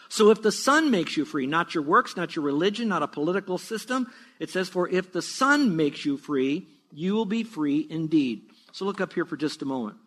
So 0.09 0.31
if 0.31 0.43
the 0.43 0.53
Son 0.53 0.91
makes 0.91 1.17
you 1.17 1.25
free, 1.25 1.47
not 1.47 1.75
your 1.75 1.83
works, 1.83 2.17
not 2.17 2.37
your 2.37 2.45
religion, 2.45 2.89
not 2.89 3.03
a 3.03 3.09
political 3.09 3.59
system, 3.59 4.11
it 4.39 4.51
says, 4.51 4.69
For 4.69 4.89
if 4.89 5.13
the 5.13 5.23
Son 5.23 5.77
makes 5.77 6.05
you 6.05 6.17
free, 6.17 6.69
you 6.93 7.15
will 7.15 7.25
be 7.25 7.43
free 7.43 7.87
indeed. 7.89 8.51
So 8.73 8.85
look 8.85 9.01
up 9.01 9.13
here 9.13 9.25
for 9.25 9.37
just 9.37 9.63
a 9.63 9.67
moment. 9.67 9.99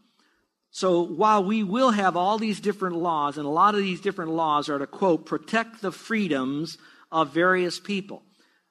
So 0.72 1.02
while 1.02 1.44
we 1.44 1.64
will 1.64 1.92
have 1.92 2.16
all 2.16 2.38
these 2.38 2.60
different 2.60 2.96
laws, 2.96 3.38
and 3.38 3.46
a 3.46 3.50
lot 3.50 3.76
of 3.76 3.82
these 3.82 4.02
different 4.02 4.32
laws 4.32 4.70
are 4.70 4.80
to 4.80 4.88
quote, 4.88 5.26
protect 5.26 5.82
the 5.82 5.92
freedoms 5.92 6.78
of 7.12 7.34
various 7.34 7.80
people. 7.80 8.22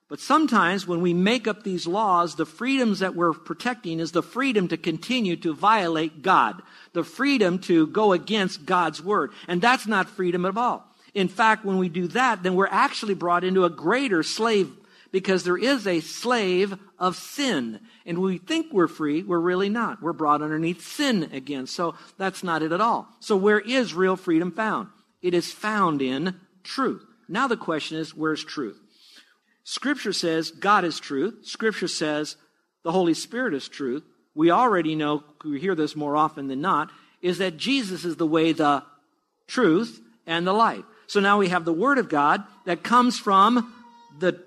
But 0.08 0.20
sometimes 0.20 0.86
when 0.86 1.02
we 1.02 1.12
make 1.12 1.46
up 1.46 1.64
these 1.64 1.86
laws, 1.86 2.36
the 2.36 2.46
freedoms 2.46 3.00
that 3.00 3.14
we're 3.14 3.34
protecting 3.34 4.00
is 4.00 4.12
the 4.12 4.22
freedom 4.22 4.68
to 4.68 4.78
continue 4.78 5.36
to 5.36 5.54
violate 5.54 6.22
God, 6.22 6.62
the 6.94 7.04
freedom 7.04 7.58
to 7.60 7.86
go 7.88 8.12
against 8.12 8.64
God's 8.64 9.02
word. 9.02 9.32
And 9.48 9.60
that's 9.60 9.86
not 9.86 10.08
freedom 10.08 10.46
at 10.46 10.56
all. 10.56 10.87
In 11.18 11.26
fact, 11.26 11.64
when 11.64 11.78
we 11.78 11.88
do 11.88 12.06
that, 12.08 12.44
then 12.44 12.54
we're 12.54 12.68
actually 12.68 13.14
brought 13.14 13.42
into 13.42 13.64
a 13.64 13.70
greater 13.70 14.22
slave 14.22 14.70
because 15.10 15.42
there 15.42 15.58
is 15.58 15.84
a 15.84 15.98
slave 15.98 16.78
of 16.96 17.16
sin. 17.16 17.80
And 18.06 18.18
we 18.18 18.38
think 18.38 18.72
we're 18.72 18.86
free, 18.86 19.24
we're 19.24 19.40
really 19.40 19.68
not. 19.68 20.00
We're 20.00 20.12
brought 20.12 20.42
underneath 20.42 20.86
sin 20.86 21.30
again. 21.32 21.66
So 21.66 21.96
that's 22.18 22.44
not 22.44 22.62
it 22.62 22.70
at 22.70 22.80
all. 22.80 23.08
So 23.18 23.36
where 23.36 23.58
is 23.58 23.94
real 23.94 24.14
freedom 24.14 24.52
found? 24.52 24.90
It 25.20 25.34
is 25.34 25.52
found 25.52 26.02
in 26.02 26.38
truth. 26.62 27.04
Now 27.28 27.48
the 27.48 27.56
question 27.56 27.98
is, 27.98 28.14
where's 28.14 28.44
truth? 28.44 28.78
Scripture 29.64 30.12
says 30.12 30.52
God 30.52 30.84
is 30.84 31.00
truth. 31.00 31.40
Scripture 31.42 31.88
says 31.88 32.36
the 32.84 32.92
Holy 32.92 33.14
Spirit 33.14 33.54
is 33.54 33.68
truth. 33.68 34.04
We 34.36 34.52
already 34.52 34.94
know, 34.94 35.24
we 35.44 35.58
hear 35.58 35.74
this 35.74 35.96
more 35.96 36.16
often 36.16 36.46
than 36.46 36.60
not, 36.60 36.92
is 37.22 37.38
that 37.38 37.56
Jesus 37.56 38.04
is 38.04 38.14
the 38.14 38.26
way, 38.26 38.52
the 38.52 38.84
truth, 39.48 40.00
and 40.24 40.46
the 40.46 40.52
life. 40.52 40.84
So 41.08 41.20
now 41.20 41.38
we 41.38 41.48
have 41.48 41.64
the 41.64 41.72
Word 41.72 41.98
of 41.98 42.08
God 42.08 42.44
that 42.66 42.82
comes 42.82 43.18
from 43.18 43.74
the, 44.18 44.40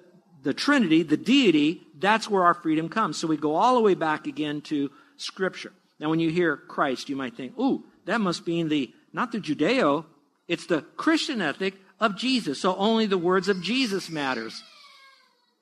the 0.43 0.53
Trinity, 0.53 1.03
the 1.03 1.17
deity. 1.17 1.81
That's 1.97 2.29
where 2.29 2.45
our 2.45 2.53
freedom 2.53 2.87
comes. 2.87 3.17
So 3.17 3.27
we 3.27 3.35
go 3.35 3.55
all 3.55 3.75
the 3.75 3.81
way 3.81 3.95
back 3.95 4.27
again 4.27 4.61
to 4.61 4.91
Scripture. 5.17 5.73
Now, 5.99 6.09
when 6.09 6.19
you 6.19 6.29
hear 6.29 6.55
Christ, 6.55 7.09
you 7.09 7.15
might 7.15 7.35
think, 7.35 7.57
ooh, 7.59 7.83
that 8.05 8.21
must 8.21 8.45
be 8.45 8.59
in 8.59 8.69
the, 8.69 8.93
not 9.11 9.31
the 9.31 9.39
Judeo, 9.39 10.05
it's 10.47 10.67
the 10.67 10.81
Christian 10.97 11.41
ethic 11.41 11.75
of 11.99 12.15
Jesus. 12.15 12.61
So 12.61 12.75
only 12.75 13.07
the 13.07 13.17
words 13.17 13.49
of 13.49 13.61
Jesus 13.61 14.09
matters. 14.09 14.63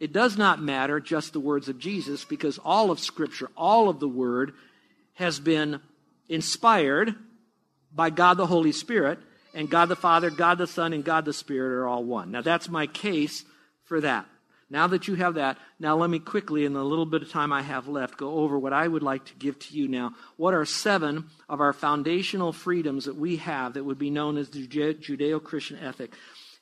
It 0.01 0.11
does 0.11 0.37
not 0.37 0.61
matter 0.61 0.99
just 0.99 1.31
the 1.31 1.39
words 1.39 1.69
of 1.69 1.79
Jesus 1.79 2.25
because 2.25 2.57
all 2.57 2.91
of 2.91 2.99
Scripture, 2.99 3.49
all 3.55 3.89
of 3.89 3.99
the 3.99 4.07
Word 4.07 4.53
has 5.13 5.39
been 5.39 5.81
inspired 6.27 7.15
by 7.93 8.09
God 8.09 8.35
the 8.35 8.47
Holy 8.47 8.71
Spirit 8.71 9.19
and 9.53 9.69
God 9.69 9.87
the 9.87 9.95
Father, 9.95 10.29
God 10.29 10.57
the 10.57 10.67
Son, 10.67 10.93
and 10.93 11.03
God 11.03 11.25
the 11.25 11.33
Spirit 11.33 11.73
are 11.77 11.87
all 11.87 12.03
one. 12.03 12.31
Now, 12.31 12.41
that's 12.41 12.69
my 12.69 12.87
case 12.87 13.43
for 13.85 14.01
that. 14.01 14.25
Now 14.71 14.85
that 14.87 15.07
you 15.07 15.15
have 15.15 15.33
that, 15.33 15.57
now 15.79 15.97
let 15.97 16.11
me 16.11 16.19
quickly, 16.19 16.63
in 16.63 16.73
the 16.73 16.83
little 16.83 17.07
bit 17.07 17.23
of 17.23 17.31
time 17.31 17.51
I 17.51 17.63
have 17.63 17.87
left, 17.87 18.17
go 18.17 18.35
over 18.35 18.59
what 18.59 18.71
I 18.71 18.87
would 18.87 19.01
like 19.01 19.25
to 19.25 19.33
give 19.33 19.57
to 19.59 19.75
you 19.75 19.87
now. 19.87 20.13
What 20.37 20.53
are 20.53 20.63
seven 20.63 21.25
of 21.47 21.59
our 21.59 21.73
foundational 21.73 22.53
freedoms 22.53 23.05
that 23.05 23.15
we 23.15 23.37
have 23.37 23.73
that 23.73 23.83
would 23.83 23.97
be 23.97 24.11
known 24.11 24.37
as 24.37 24.49
the 24.49 24.67
Judeo 24.67 25.43
Christian 25.43 25.79
ethic? 25.79 26.13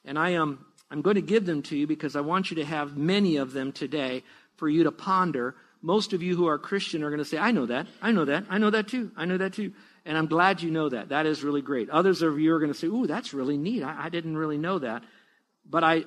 And 0.05 0.17
I 0.17 0.29
am. 0.29 0.41
Um, 0.41 0.65
I'm 0.89 1.01
going 1.01 1.15
to 1.15 1.21
give 1.21 1.45
them 1.45 1.61
to 1.63 1.77
you 1.77 1.85
because 1.85 2.15
I 2.15 2.21
want 2.21 2.49
you 2.49 2.55
to 2.55 2.65
have 2.65 2.95
many 2.95 3.37
of 3.37 3.51
them 3.53 3.71
today 3.71 4.23
for 4.55 4.69
you 4.69 4.83
to 4.83 4.91
ponder. 4.91 5.55
Most 5.81 6.13
of 6.13 6.23
you 6.23 6.35
who 6.35 6.47
are 6.47 6.57
Christian 6.57 7.03
are 7.03 7.09
going 7.09 7.19
to 7.19 7.25
say, 7.25 7.37
I 7.37 7.51
know 7.51 7.65
that. 7.65 7.87
I 8.01 8.11
know 8.11 8.25
that. 8.25 8.45
I 8.49 8.57
know 8.57 8.69
that 8.69 8.87
too. 8.87 9.11
I 9.17 9.25
know 9.25 9.37
that 9.37 9.53
too. 9.53 9.73
And 10.07 10.17
I'm 10.17 10.27
glad 10.27 10.61
you 10.61 10.71
know 10.71 10.87
that. 10.87 11.09
That 11.09 11.25
is 11.25 11.43
really 11.43 11.61
great. 11.61 11.89
Others 11.89 12.21
of 12.21 12.39
you 12.39 12.53
are 12.53 12.59
going 12.59 12.71
to 12.71 12.77
say, 12.77 12.87
Ooh, 12.87 13.05
that's 13.05 13.33
really 13.33 13.57
neat. 13.57 13.83
I, 13.83 14.05
I 14.05 14.09
didn't 14.09 14.37
really 14.37 14.57
know 14.57 14.79
that. 14.79 15.03
But 15.69 15.83
I, 15.83 16.05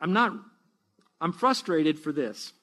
I'm 0.00 0.14
not, 0.14 0.32
I'm 1.20 1.34
frustrated 1.34 1.98
for 1.98 2.10
this. 2.10 2.54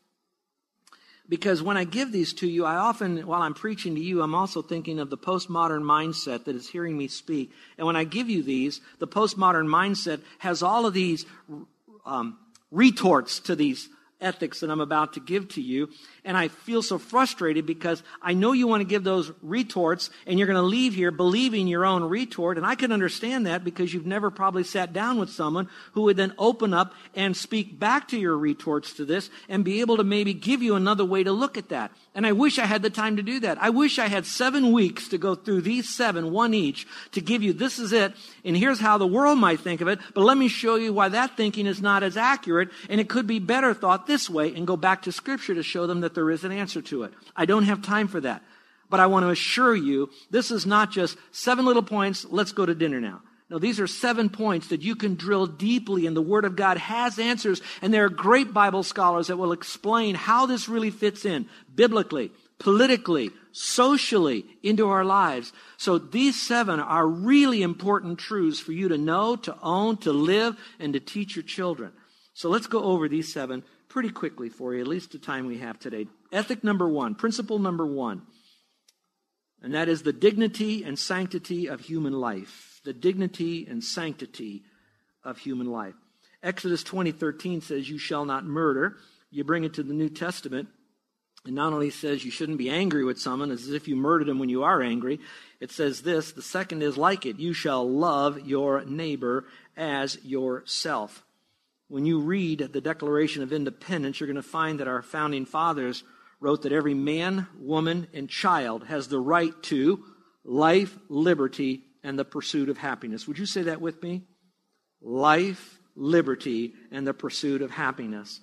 Because 1.30 1.62
when 1.62 1.78
I 1.78 1.84
give 1.84 2.12
these 2.12 2.34
to 2.34 2.48
you, 2.48 2.66
I 2.66 2.76
often, 2.78 3.28
while 3.28 3.44
I'm 3.44 3.54
preaching 3.54 3.94
to 3.96 4.02
you, 4.02 4.24
I'm 4.24 4.34
also 4.34 4.64
thinking 4.64 5.00
of 5.00 5.12
the 5.12 5.18
postmodern 5.18 5.82
mindset 5.82 6.46
that 6.46 6.56
is 6.56 6.68
hearing 6.68 6.98
me 6.98 7.08
speak. 7.08 7.52
And 7.78 7.86
when 7.86 7.96
I 7.96 8.06
give 8.06 8.30
you 8.30 8.42
these, 8.42 8.82
the 9.00 9.08
postmodern 9.08 9.68
mindset 9.68 10.22
has 10.40 10.64
all 10.64 10.88
of 10.88 10.94
these 10.94 11.26
um, 12.06 12.40
retorts 12.72 13.40
to 13.42 13.56
these 13.56 13.88
ethics 14.22 14.62
that 14.62 14.70
I'm 14.70 14.82
about 14.82 15.14
to 15.14 15.20
give 15.20 15.50
to 15.50 15.62
you. 15.62 15.90
And 16.24 16.38
I 16.38 16.48
feel 16.48 16.82
so 16.82 16.98
frustrated 16.98 17.66
because 17.66 18.02
I 18.22 18.34
know 18.34 18.54
you 18.54 18.68
want 18.68 18.82
to 18.82 18.88
give 18.88 19.04
those 19.04 19.32
retorts 19.42 20.10
and 20.26 20.40
you're 20.40 20.48
going 20.48 20.56
to 20.56 20.62
leave 20.62 20.96
here 20.96 21.12
believing 21.12 21.68
your 21.68 21.86
own 21.86 22.04
retort. 22.04 22.58
And 22.58 22.66
I 22.66 22.76
can 22.76 22.92
understand 22.92 23.46
that 23.46 23.64
because 23.64 23.94
you've 23.94 24.06
never 24.06 24.32
probably 24.32 24.64
sat 24.64 24.94
down 24.94 25.20
with 25.20 25.30
someone 25.30 25.70
who 25.94 26.04
would 26.04 26.18
then 26.18 26.34
open 26.38 26.74
up 26.74 26.94
and 27.14 27.36
speak 27.36 27.80
back 27.80 28.08
to 28.10 28.20
your 28.20 28.38
retorts 28.38 28.94
to 28.94 29.06
this 29.06 29.30
and 29.50 29.64
be 29.64 29.82
able 29.82 29.98
to 29.98 30.04
maybe 30.04 30.34
give 30.34 30.62
you 30.62 30.76
another 30.76 31.06
way 31.06 31.24
to 31.24 31.32
look 31.32 31.58
at 31.58 31.70
that. 31.70 31.92
And 32.14 32.26
I 32.26 32.32
wish 32.32 32.58
I 32.58 32.66
had 32.66 32.82
the 32.82 32.90
time 32.90 33.18
to 33.18 33.24
do 33.24 33.42
that. 33.42 33.62
I 33.62 33.70
wish 33.70 34.00
I 34.00 34.08
had 34.08 34.26
seven 34.26 34.72
weeks 34.72 35.10
to 35.10 35.18
go 35.18 35.36
through 35.36 35.62
these 35.62 35.90
seven, 35.90 36.32
one 36.32 36.54
each, 36.54 36.88
to 37.12 37.22
give 37.22 37.44
you 37.44 37.54
this 37.54 37.80
is 37.80 37.92
it, 37.92 38.14
and 38.44 38.56
here's 38.56 38.80
how 38.80 38.98
the 38.98 39.08
world 39.08 39.38
might 39.38 39.60
think 39.60 39.82
of 39.82 39.88
it, 39.88 40.00
but 40.14 40.22
let 40.22 40.38
me 40.38 40.48
show 40.48 40.76
you 40.76 40.94
why 40.94 41.10
that 41.10 41.36
thinking 41.36 41.66
is 41.66 41.82
not 41.82 42.04
as 42.04 42.18
accurate, 42.18 42.70
and 42.90 43.02
it 43.02 43.10
could 43.10 43.28
be 43.28 43.40
better 43.40 43.74
thought 43.74 44.08
this 44.16 44.30
way, 44.30 44.56
and 44.56 44.66
go 44.66 44.78
back 44.78 45.02
to 45.02 45.12
Scripture 45.12 45.54
to 45.56 45.62
show 45.62 45.88
them 45.88 46.00
that 46.00 46.16
there 46.16 46.32
is 46.32 46.46
an 46.46 46.54
answer 46.54 46.82
to 46.82 47.04
it. 47.04 47.14
I 47.36 47.44
don't 47.44 47.66
have 47.66 47.82
time 47.82 48.08
for 48.08 48.22
that. 48.22 48.42
But 48.90 49.02
I 49.02 49.08
want 49.08 49.26
to 49.26 49.30
assure 49.30 49.76
you, 49.76 50.10
this 50.32 50.52
is 50.52 50.66
not 50.66 50.90
just 50.90 51.18
seven 51.32 51.66
little 51.66 51.84
points, 51.84 52.26
let's 52.30 52.54
go 52.54 52.66
to 52.66 52.74
dinner 52.74 53.02
now. 53.02 53.22
No, 53.50 53.60
these 53.60 53.78
are 53.82 53.88
seven 53.88 54.30
points 54.30 54.70
that 54.70 54.84
you 54.84 54.96
can 54.96 55.16
drill 55.16 55.48
deeply, 55.48 56.08
and 56.08 56.16
the 56.16 56.22
Word 56.22 56.46
of 56.46 56.56
God 56.56 56.78
has 56.78 57.20
answers, 57.20 57.62
and 57.82 57.94
there 57.94 58.06
are 58.06 58.10
great 58.10 58.54
Bible 58.54 58.84
scholars 58.84 59.28
that 59.28 59.36
will 59.36 59.52
explain 59.52 60.16
how 60.16 60.46
this 60.46 60.70
really 60.70 60.92
fits 60.92 61.26
in 61.26 61.50
biblically, 61.76 62.32
politically, 62.58 63.32
socially 63.52 64.46
into 64.64 64.88
our 64.88 65.04
lives. 65.04 65.52
So 65.76 65.98
these 65.98 66.42
seven 66.42 66.80
are 66.80 67.06
really 67.06 67.64
important 67.64 68.18
truths 68.18 68.62
for 68.62 68.72
you 68.72 68.88
to 68.88 68.98
know, 68.98 69.36
to 69.36 69.58
own, 69.62 69.98
to 69.98 70.14
live, 70.14 70.56
and 70.80 70.94
to 70.94 71.02
teach 71.02 71.36
your 71.36 71.44
children. 71.44 71.92
So 72.34 72.50
let's 72.50 72.68
go 72.68 72.84
over 72.84 73.10
these 73.10 73.34
seven 73.34 73.64
pretty 73.96 74.10
quickly 74.10 74.50
for 74.50 74.74
you, 74.74 74.82
at 74.82 74.88
least 74.88 75.14
the 75.14 75.18
time 75.18 75.46
we 75.46 75.60
have 75.60 75.80
today. 75.80 76.06
Ethic 76.34 76.66
number 76.66 76.86
one, 76.86 77.16
principle 77.16 77.60
number 77.60 77.86
one, 77.86 78.22
and 79.62 79.74
that 79.74 79.88
is 79.88 80.04
the 80.04 80.12
dignity 80.12 80.84
and 80.84 81.00
sanctity 81.00 81.70
of 81.70 81.80
human 81.80 82.12
life 82.12 82.82
the 82.84 82.92
dignity 82.92 83.66
and 83.70 83.82
sanctity 83.82 84.64
of 85.24 85.38
human 85.38 85.72
life. 85.72 85.96
Exodus 86.44 86.84
20:13 86.84 87.62
says 87.62 87.90
you 87.90 87.98
shall 87.98 88.26
not 88.26 88.46
murder. 88.46 88.98
You 89.32 89.46
bring 89.46 89.64
it 89.64 89.74
to 89.76 89.84
the 89.84 89.94
New 89.94 90.10
Testament, 90.10 90.68
and 91.46 91.56
not 91.56 91.72
only 91.72 91.90
says 91.90 92.26
you 92.26 92.32
shouldn't 92.32 92.58
be 92.58 92.70
angry 92.70 93.06
with 93.06 93.18
someone 93.18 93.50
as 93.50 93.70
if 93.70 93.88
you 93.88 93.96
murdered 93.96 94.28
him 94.28 94.40
when 94.40 94.50
you 94.50 94.64
are 94.64 94.82
angry, 94.82 95.22
it 95.62 95.72
says 95.72 96.02
this, 96.02 96.34
the 96.34 96.42
second 96.42 96.84
is 96.84 96.98
like 96.98 97.26
it, 97.26 97.40
you 97.40 97.54
shall 97.54 97.90
love 97.90 98.46
your 98.46 98.84
neighbor 98.84 99.46
as 99.78 100.22
yourself. 100.22 101.24
When 101.88 102.06
you 102.06 102.20
read 102.20 102.70
the 102.74 102.82
Declaration 102.82 103.44
of 103.44 103.54
Independence, 103.54 104.20
you're 104.20 104.28
going 104.28 104.36
to 104.36 104.42
find 104.42 104.80
that 104.80 104.88
our 104.88 105.04
founding 105.04 105.46
fathers 105.46 106.04
wrote 106.40 106.64
that 106.64 106.72
every 106.72 106.96
man, 106.96 107.48
woman, 107.60 108.08
and 108.14 108.30
child 108.30 108.86
has 108.86 109.08
the 109.08 109.20
right 109.20 109.54
to 109.64 110.04
life, 110.44 110.98
liberty, 111.10 111.84
and 112.04 112.18
the 112.18 112.26
pursuit 112.26 112.70
of 112.70 112.78
happiness. 112.78 113.28
Would 113.28 113.38
you 113.38 113.46
say 113.46 113.64
that 113.64 113.82
with 113.82 114.02
me? 114.02 114.24
Life, 115.02 115.80
liberty, 115.96 116.74
and 116.92 117.06
the 117.06 117.14
pursuit 117.14 117.62
of 117.62 117.72
happiness. 117.72 118.40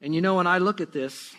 And 0.00 0.14
you 0.14 0.20
know, 0.20 0.36
when 0.36 0.46
I 0.46 0.58
look 0.58 0.80
at 0.80 0.92
this, 0.92 1.34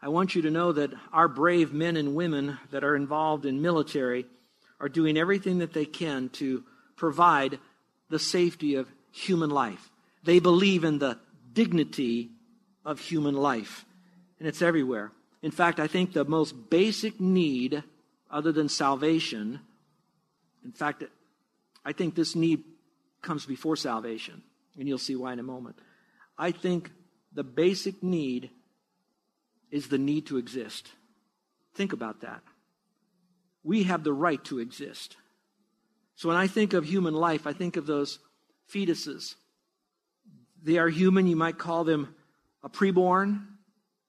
I 0.00 0.08
want 0.08 0.34
you 0.34 0.42
to 0.42 0.50
know 0.50 0.72
that 0.72 0.92
our 1.12 1.28
brave 1.28 1.72
men 1.72 1.96
and 1.96 2.14
women 2.14 2.58
that 2.70 2.84
are 2.84 2.94
involved 2.94 3.44
in 3.44 3.60
military 3.60 4.26
are 4.78 4.88
doing 4.88 5.16
everything 5.16 5.58
that 5.58 5.72
they 5.72 5.84
can 5.84 6.28
to 6.30 6.62
provide 6.96 7.58
the 8.10 8.18
safety 8.18 8.74
of 8.74 8.88
human 9.14 9.50
life. 9.50 9.90
They 10.24 10.40
believe 10.40 10.84
in 10.84 10.98
the 10.98 11.18
dignity 11.52 12.30
of 12.84 12.98
human 12.98 13.34
life, 13.34 13.84
and 14.38 14.48
it's 14.48 14.60
everywhere. 14.60 15.12
In 15.42 15.50
fact, 15.50 15.78
I 15.78 15.86
think 15.86 16.12
the 16.12 16.24
most 16.24 16.70
basic 16.70 17.20
need, 17.20 17.82
other 18.30 18.50
than 18.50 18.68
salvation, 18.68 19.60
in 20.64 20.72
fact, 20.72 21.04
I 21.84 21.92
think 21.92 22.14
this 22.14 22.34
need 22.34 22.64
comes 23.22 23.44
before 23.46 23.76
salvation. 23.76 24.42
And 24.78 24.88
you'll 24.88 24.98
see 24.98 25.14
why 25.14 25.32
in 25.32 25.38
a 25.38 25.44
moment. 25.44 25.78
I 26.36 26.50
think 26.50 26.90
the 27.32 27.44
basic 27.44 28.02
need 28.02 28.50
is 29.70 29.88
the 29.88 29.98
need 29.98 30.26
to 30.26 30.38
exist. 30.38 30.88
Think 31.74 31.92
about 31.92 32.22
that. 32.22 32.42
We 33.62 33.84
have 33.84 34.02
the 34.02 34.12
right 34.12 34.42
to 34.44 34.58
exist. 34.58 35.16
So 36.16 36.28
when 36.28 36.36
I 36.36 36.46
think 36.46 36.72
of 36.72 36.84
human 36.84 37.14
life, 37.14 37.46
I 37.46 37.52
think 37.52 37.76
of 37.76 37.86
those 37.86 38.18
fetuses. 38.72 39.34
They 40.62 40.78
are 40.78 40.88
human. 40.88 41.26
You 41.26 41.36
might 41.36 41.58
call 41.58 41.84
them 41.84 42.14
a 42.62 42.68
preborn, 42.68 43.44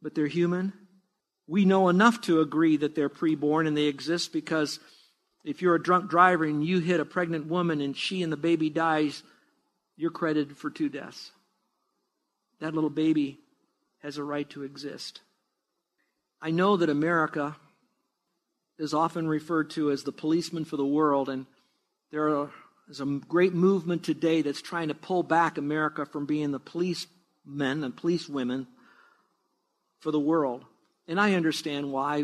but 0.01 0.15
they're 0.15 0.27
human. 0.27 0.73
We 1.47 1.65
know 1.65 1.89
enough 1.89 2.21
to 2.21 2.41
agree 2.41 2.77
that 2.77 2.95
they're 2.95 3.09
preborn 3.09 3.67
and 3.67 3.75
they 3.75 3.83
exist 3.83 4.33
because 4.33 4.79
if 5.43 5.61
you're 5.61 5.75
a 5.75 5.83
drunk 5.83 6.09
driver 6.09 6.45
and 6.45 6.65
you 6.65 6.79
hit 6.79 6.99
a 6.99 7.05
pregnant 7.05 7.47
woman 7.47 7.81
and 7.81 7.95
she 7.95 8.23
and 8.23 8.31
the 8.31 8.37
baby 8.37 8.69
dies, 8.69 9.21
you're 9.95 10.11
credited 10.11 10.57
for 10.57 10.69
two 10.69 10.89
deaths. 10.89 11.31
That 12.59 12.73
little 12.73 12.89
baby 12.89 13.39
has 14.01 14.17
a 14.17 14.23
right 14.23 14.49
to 14.51 14.63
exist. 14.63 15.21
I 16.41 16.51
know 16.51 16.77
that 16.77 16.89
America 16.89 17.55
is 18.77 18.93
often 18.93 19.27
referred 19.27 19.69
to 19.71 19.91
as 19.91 20.03
the 20.03 20.11
policeman 20.11 20.65
for 20.65 20.77
the 20.77 20.85
world, 20.85 21.29
and 21.29 21.45
there 22.11 22.47
is 22.89 22.99
a 22.99 23.05
great 23.05 23.53
movement 23.53 24.03
today 24.03 24.41
that's 24.41 24.61
trying 24.61 24.89
to 24.89 24.93
pull 24.93 25.23
back 25.23 25.57
America 25.57 26.05
from 26.05 26.25
being 26.25 26.51
the 26.51 26.59
policemen 26.59 27.83
and 27.83 27.95
policewomen 27.95 28.67
for 29.99 30.11
the 30.11 30.19
world. 30.19 30.63
And 31.07 31.19
I 31.19 31.33
understand 31.33 31.91
why. 31.91 32.23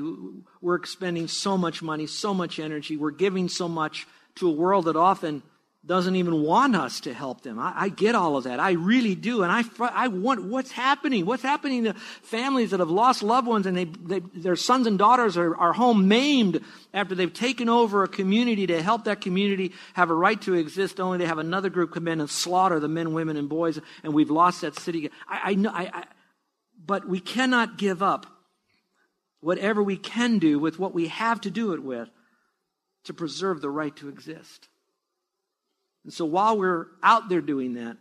We're 0.62 0.76
expending 0.76 1.28
so 1.28 1.58
much 1.58 1.82
money, 1.82 2.08
so 2.08 2.34
much 2.34 2.60
energy. 2.60 2.98
We're 2.98 3.12
giving 3.12 3.48
so 3.50 3.68
much 3.68 4.08
to 4.36 4.48
a 4.48 4.54
world 4.54 4.86
that 4.86 4.96
often 4.96 5.44
doesn't 5.84 6.16
even 6.16 6.44
want 6.44 6.76
us 6.76 7.00
to 7.02 7.14
help 7.14 7.42
them. 7.42 7.58
I, 7.58 7.74
I, 7.76 7.90
get 7.90 8.14
all 8.14 8.38
of 8.38 8.44
that. 8.44 8.60
I 8.60 8.74
really 8.74 9.16
do. 9.16 9.42
And 9.42 9.52
I, 9.52 9.64
I 9.80 10.10
want 10.10 10.44
what's 10.44 10.72
happening. 10.72 11.26
What's 11.26 11.42
happening 11.42 11.86
to 11.86 11.96
families 12.22 12.70
that 12.70 12.80
have 12.80 12.92
lost 12.92 13.24
loved 13.24 13.48
ones 13.48 13.66
and 13.66 13.76
they, 13.76 13.86
they, 13.86 14.20
their 14.20 14.56
sons 14.56 14.86
and 14.86 15.00
daughters 15.00 15.38
are, 15.38 15.56
are 15.58 15.74
home 15.74 16.08
maimed 16.08 16.62
after 16.94 17.16
they've 17.16 17.34
taken 17.34 17.68
over 17.68 18.04
a 18.04 18.08
community 18.08 18.68
to 18.68 18.82
help 18.84 19.06
that 19.06 19.22
community 19.22 19.74
have 19.94 20.12
a 20.12 20.14
right 20.14 20.40
to 20.44 20.54
exist, 20.54 21.00
only 21.00 21.18
to 21.18 21.28
have 21.28 21.40
another 21.40 21.72
group 21.72 21.94
come 21.94 22.08
in 22.08 22.20
and 22.20 22.30
slaughter 22.30 22.80
the 22.80 22.88
men, 22.88 23.14
women, 23.14 23.36
and 23.36 23.50
boys, 23.50 23.80
and 24.04 24.14
we've 24.14 24.30
lost 24.32 24.62
that 24.62 24.78
city. 24.78 25.10
I, 25.28 25.52
I 25.52 25.56
know, 25.56 25.72
I, 25.74 25.90
I, 25.92 26.04
but 26.86 27.08
we 27.08 27.20
cannot 27.20 27.80
give 27.80 28.04
up 28.04 28.28
whatever 29.40 29.82
we 29.82 29.98
can 29.98 30.38
do 30.38 30.60
with 30.60 30.78
what 30.78 30.94
we 30.94 31.08
have 31.08 31.42
to 31.42 31.50
do 31.50 31.74
it 31.74 31.82
with 31.82 32.10
to 33.06 33.16
preserve 33.16 33.62
the 33.62 33.70
right 33.70 33.96
to 33.96 34.10
exist. 34.10 34.68
And 36.04 36.14
so 36.14 36.26
while 36.26 36.58
we're 36.58 36.88
out 37.04 37.30
there 37.30 37.42
doing 37.42 37.74
that, 37.74 37.98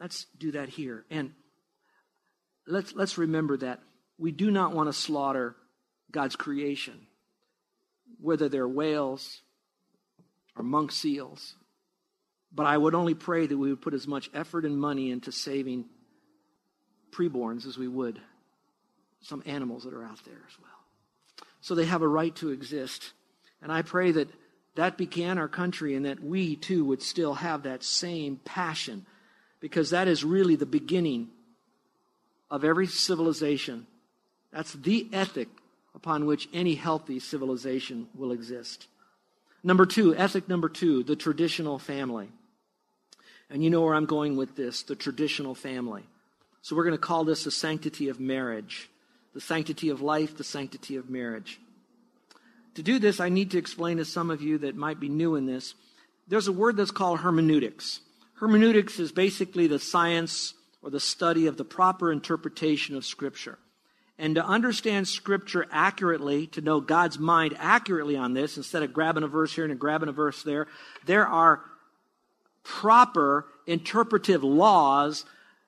let's 0.00 0.26
do 0.36 0.52
that 0.52 0.68
here. 0.68 1.04
And 1.10 1.32
let's, 2.66 2.94
let's 2.94 3.18
remember 3.18 3.56
that 3.58 3.80
we 4.18 4.32
do 4.32 4.50
not 4.50 4.72
want 4.72 4.88
to 4.88 4.92
slaughter 4.92 5.56
God's 6.10 6.36
creation, 6.36 7.06
whether 8.20 8.48
they're 8.48 8.68
whales 8.68 9.40
or 10.56 10.62
monk 10.62 10.92
seals. 10.92 11.56
But 12.52 12.66
I 12.66 12.78
would 12.78 12.94
only 12.94 13.14
pray 13.14 13.46
that 13.46 13.56
we 13.56 13.70
would 13.70 13.82
put 13.82 13.94
as 13.94 14.06
much 14.06 14.30
effort 14.32 14.64
and 14.64 14.78
money 14.78 15.10
into 15.10 15.32
saving 15.32 15.86
preborns 17.10 17.66
as 17.66 17.78
we 17.78 17.88
would 17.88 18.20
some 19.20 19.42
animals 19.46 19.84
that 19.84 19.94
are 19.94 20.04
out 20.04 20.22
there 20.24 20.42
as 20.46 20.58
well. 20.60 21.48
So 21.60 21.74
they 21.74 21.86
have 21.86 22.02
a 22.02 22.08
right 22.08 22.34
to 22.36 22.50
exist. 22.50 23.12
And 23.62 23.72
I 23.72 23.82
pray 23.82 24.12
that 24.12 24.28
that 24.74 24.98
began 24.98 25.38
our 25.38 25.48
country 25.48 25.94
and 25.94 26.04
that 26.04 26.22
we 26.22 26.56
too 26.56 26.84
would 26.84 27.02
still 27.02 27.34
have 27.34 27.62
that 27.62 27.84
same 27.84 28.36
passion 28.44 29.06
because 29.60 29.90
that 29.90 30.08
is 30.08 30.24
really 30.24 30.56
the 30.56 30.66
beginning 30.66 31.28
of 32.50 32.64
every 32.64 32.86
civilization. 32.86 33.86
That's 34.52 34.72
the 34.72 35.08
ethic 35.12 35.48
upon 35.94 36.26
which 36.26 36.48
any 36.52 36.74
healthy 36.74 37.20
civilization 37.20 38.08
will 38.14 38.32
exist. 38.32 38.88
Number 39.62 39.86
two, 39.86 40.14
ethic 40.14 40.48
number 40.48 40.68
two, 40.68 41.02
the 41.02 41.16
traditional 41.16 41.78
family. 41.78 42.28
And 43.48 43.62
you 43.62 43.70
know 43.70 43.82
where 43.82 43.94
I'm 43.94 44.06
going 44.06 44.36
with 44.36 44.56
this 44.56 44.82
the 44.82 44.96
traditional 44.96 45.54
family. 45.54 46.02
So 46.62 46.74
we're 46.74 46.84
going 46.84 46.94
to 46.96 46.98
call 46.98 47.24
this 47.24 47.44
the 47.44 47.50
sanctity 47.50 48.08
of 48.08 48.18
marriage, 48.18 48.88
the 49.34 49.40
sanctity 49.40 49.88
of 49.88 50.00
life, 50.00 50.36
the 50.36 50.44
sanctity 50.44 50.96
of 50.96 51.08
marriage. 51.08 51.60
To 52.74 52.82
do 52.82 52.98
this, 52.98 53.20
I 53.20 53.28
need 53.28 53.52
to 53.52 53.58
explain 53.58 53.98
to 53.98 54.04
some 54.04 54.30
of 54.30 54.42
you 54.42 54.58
that 54.58 54.76
might 54.76 54.98
be 54.98 55.08
new 55.08 55.36
in 55.36 55.46
this. 55.46 55.74
There's 56.26 56.48
a 56.48 56.52
word 56.52 56.76
that's 56.76 56.90
called 56.90 57.20
hermeneutics. 57.20 58.00
Hermeneutics 58.40 58.98
is 58.98 59.12
basically 59.12 59.66
the 59.66 59.78
science 59.78 60.54
or 60.82 60.90
the 60.90 61.00
study 61.00 61.46
of 61.46 61.56
the 61.56 61.64
proper 61.64 62.10
interpretation 62.10 62.96
of 62.96 63.04
Scripture. 63.04 63.58
And 64.18 64.34
to 64.34 64.44
understand 64.44 65.08
Scripture 65.08 65.66
accurately, 65.70 66.46
to 66.48 66.60
know 66.60 66.80
God's 66.80 67.18
mind 67.18 67.54
accurately 67.58 68.16
on 68.16 68.34
this, 68.34 68.56
instead 68.56 68.82
of 68.82 68.92
grabbing 68.92 69.22
a 69.22 69.28
verse 69.28 69.54
here 69.54 69.64
and 69.64 69.78
grabbing 69.78 70.08
a 70.08 70.12
verse 70.12 70.42
there, 70.42 70.66
there 71.06 71.26
are 71.26 71.60
proper 72.62 73.46
interpretive 73.66 74.42
laws 74.42 75.24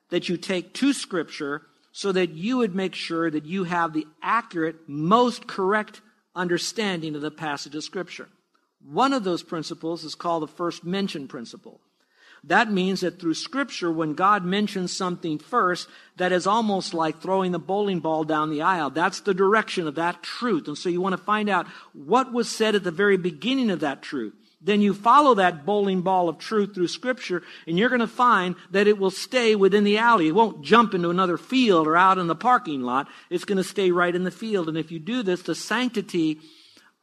that 0.09 0.29
you 0.29 0.37
take 0.37 0.73
to 0.75 0.93
Scripture 0.93 1.63
so 1.91 2.11
that 2.11 2.31
you 2.31 2.57
would 2.57 2.75
make 2.75 2.95
sure 2.95 3.31
that 3.31 3.45
you 3.45 3.63
have 3.63 3.93
the 3.93 4.05
accurate, 4.21 4.75
most 4.87 5.47
correct 5.47 6.01
understanding 6.37 7.15
of 7.15 7.21
the 7.21 7.31
passage 7.31 7.75
of 7.75 7.83
Scripture. 7.83 8.29
One 8.85 9.11
of 9.11 9.23
those 9.23 9.43
principles 9.43 10.03
is 10.03 10.15
called 10.15 10.43
the 10.43 10.47
first 10.47 10.85
mention 10.85 11.27
principle. 11.27 11.81
That 12.43 12.71
means 12.71 13.01
that 13.01 13.19
through 13.19 13.33
Scripture, 13.33 13.91
when 13.91 14.13
God 14.13 14.45
mentions 14.45 14.95
something 14.95 15.39
first, 15.39 15.89
that 16.17 16.31
is 16.31 16.47
almost 16.47 16.93
like 16.93 17.19
throwing 17.19 17.51
the 17.51 17.59
bowling 17.59 17.99
ball 17.99 18.23
down 18.23 18.49
the 18.49 18.61
aisle. 18.61 18.91
That's 18.91 19.21
the 19.21 19.33
direction 19.33 19.87
of 19.87 19.95
that 19.95 20.23
truth. 20.23 20.67
And 20.67 20.77
so 20.77 20.87
you 20.87 21.01
want 21.01 21.13
to 21.13 21.23
find 21.23 21.49
out 21.49 21.67
what 21.93 22.31
was 22.31 22.47
said 22.47 22.75
at 22.75 22.83
the 22.83 22.91
very 22.91 23.17
beginning 23.17 23.69
of 23.69 23.79
that 23.81 24.01
truth. 24.01 24.33
Then 24.59 24.81
you 24.81 24.93
follow 24.93 25.35
that 25.35 25.65
bowling 25.65 26.01
ball 26.01 26.29
of 26.29 26.39
truth 26.39 26.73
through 26.73 26.87
Scripture, 26.87 27.43
and 27.67 27.77
you're 27.77 27.89
going 27.89 27.99
to 27.99 28.07
find 28.07 28.55
that 28.71 28.87
it 28.87 28.97
will 28.97 29.11
stay 29.11 29.55
within 29.55 29.83
the 29.83 29.99
alley. 29.99 30.27
It 30.27 30.35
won't 30.35 30.63
jump 30.63 30.95
into 30.95 31.11
another 31.11 31.37
field 31.37 31.85
or 31.85 31.95
out 31.95 32.17
in 32.17 32.25
the 32.27 32.35
parking 32.35 32.81
lot. 32.81 33.07
It's 33.29 33.45
going 33.45 33.59
to 33.59 33.63
stay 33.63 33.91
right 33.91 34.15
in 34.15 34.23
the 34.23 34.31
field. 34.31 34.67
And 34.67 34.77
if 34.77 34.91
you 34.91 34.97
do 34.97 35.21
this, 35.21 35.43
the 35.43 35.53
sanctity 35.53 36.39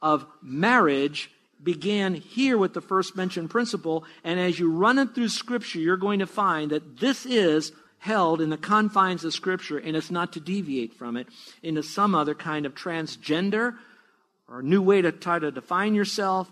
of 0.01 0.25
marriage 0.41 1.31
began 1.63 2.13
here 2.13 2.57
with 2.57 2.73
the 2.73 2.81
first 2.81 3.15
mentioned 3.15 3.49
principle. 3.49 4.03
And 4.23 4.37
as 4.37 4.59
you 4.59 4.69
run 4.69 4.99
it 4.99 5.15
through 5.15 5.29
Scripture, 5.29 5.79
you're 5.79 5.95
going 5.95 6.19
to 6.19 6.27
find 6.27 6.71
that 6.71 6.99
this 6.99 7.25
is 7.25 7.71
held 7.99 8.41
in 8.41 8.49
the 8.49 8.57
confines 8.57 9.23
of 9.23 9.33
Scripture, 9.33 9.77
and 9.77 9.95
it's 9.95 10.11
not 10.11 10.33
to 10.33 10.39
deviate 10.41 10.93
from 10.93 11.15
it 11.15 11.27
into 11.63 11.81
some 11.81 12.13
other 12.13 12.35
kind 12.35 12.65
of 12.65 12.75
transgender 12.75 13.75
or 14.47 14.61
new 14.61 14.81
way 14.81 15.01
to 15.01 15.11
try 15.11 15.39
to 15.39 15.51
define 15.51 15.95
yourself 15.95 16.51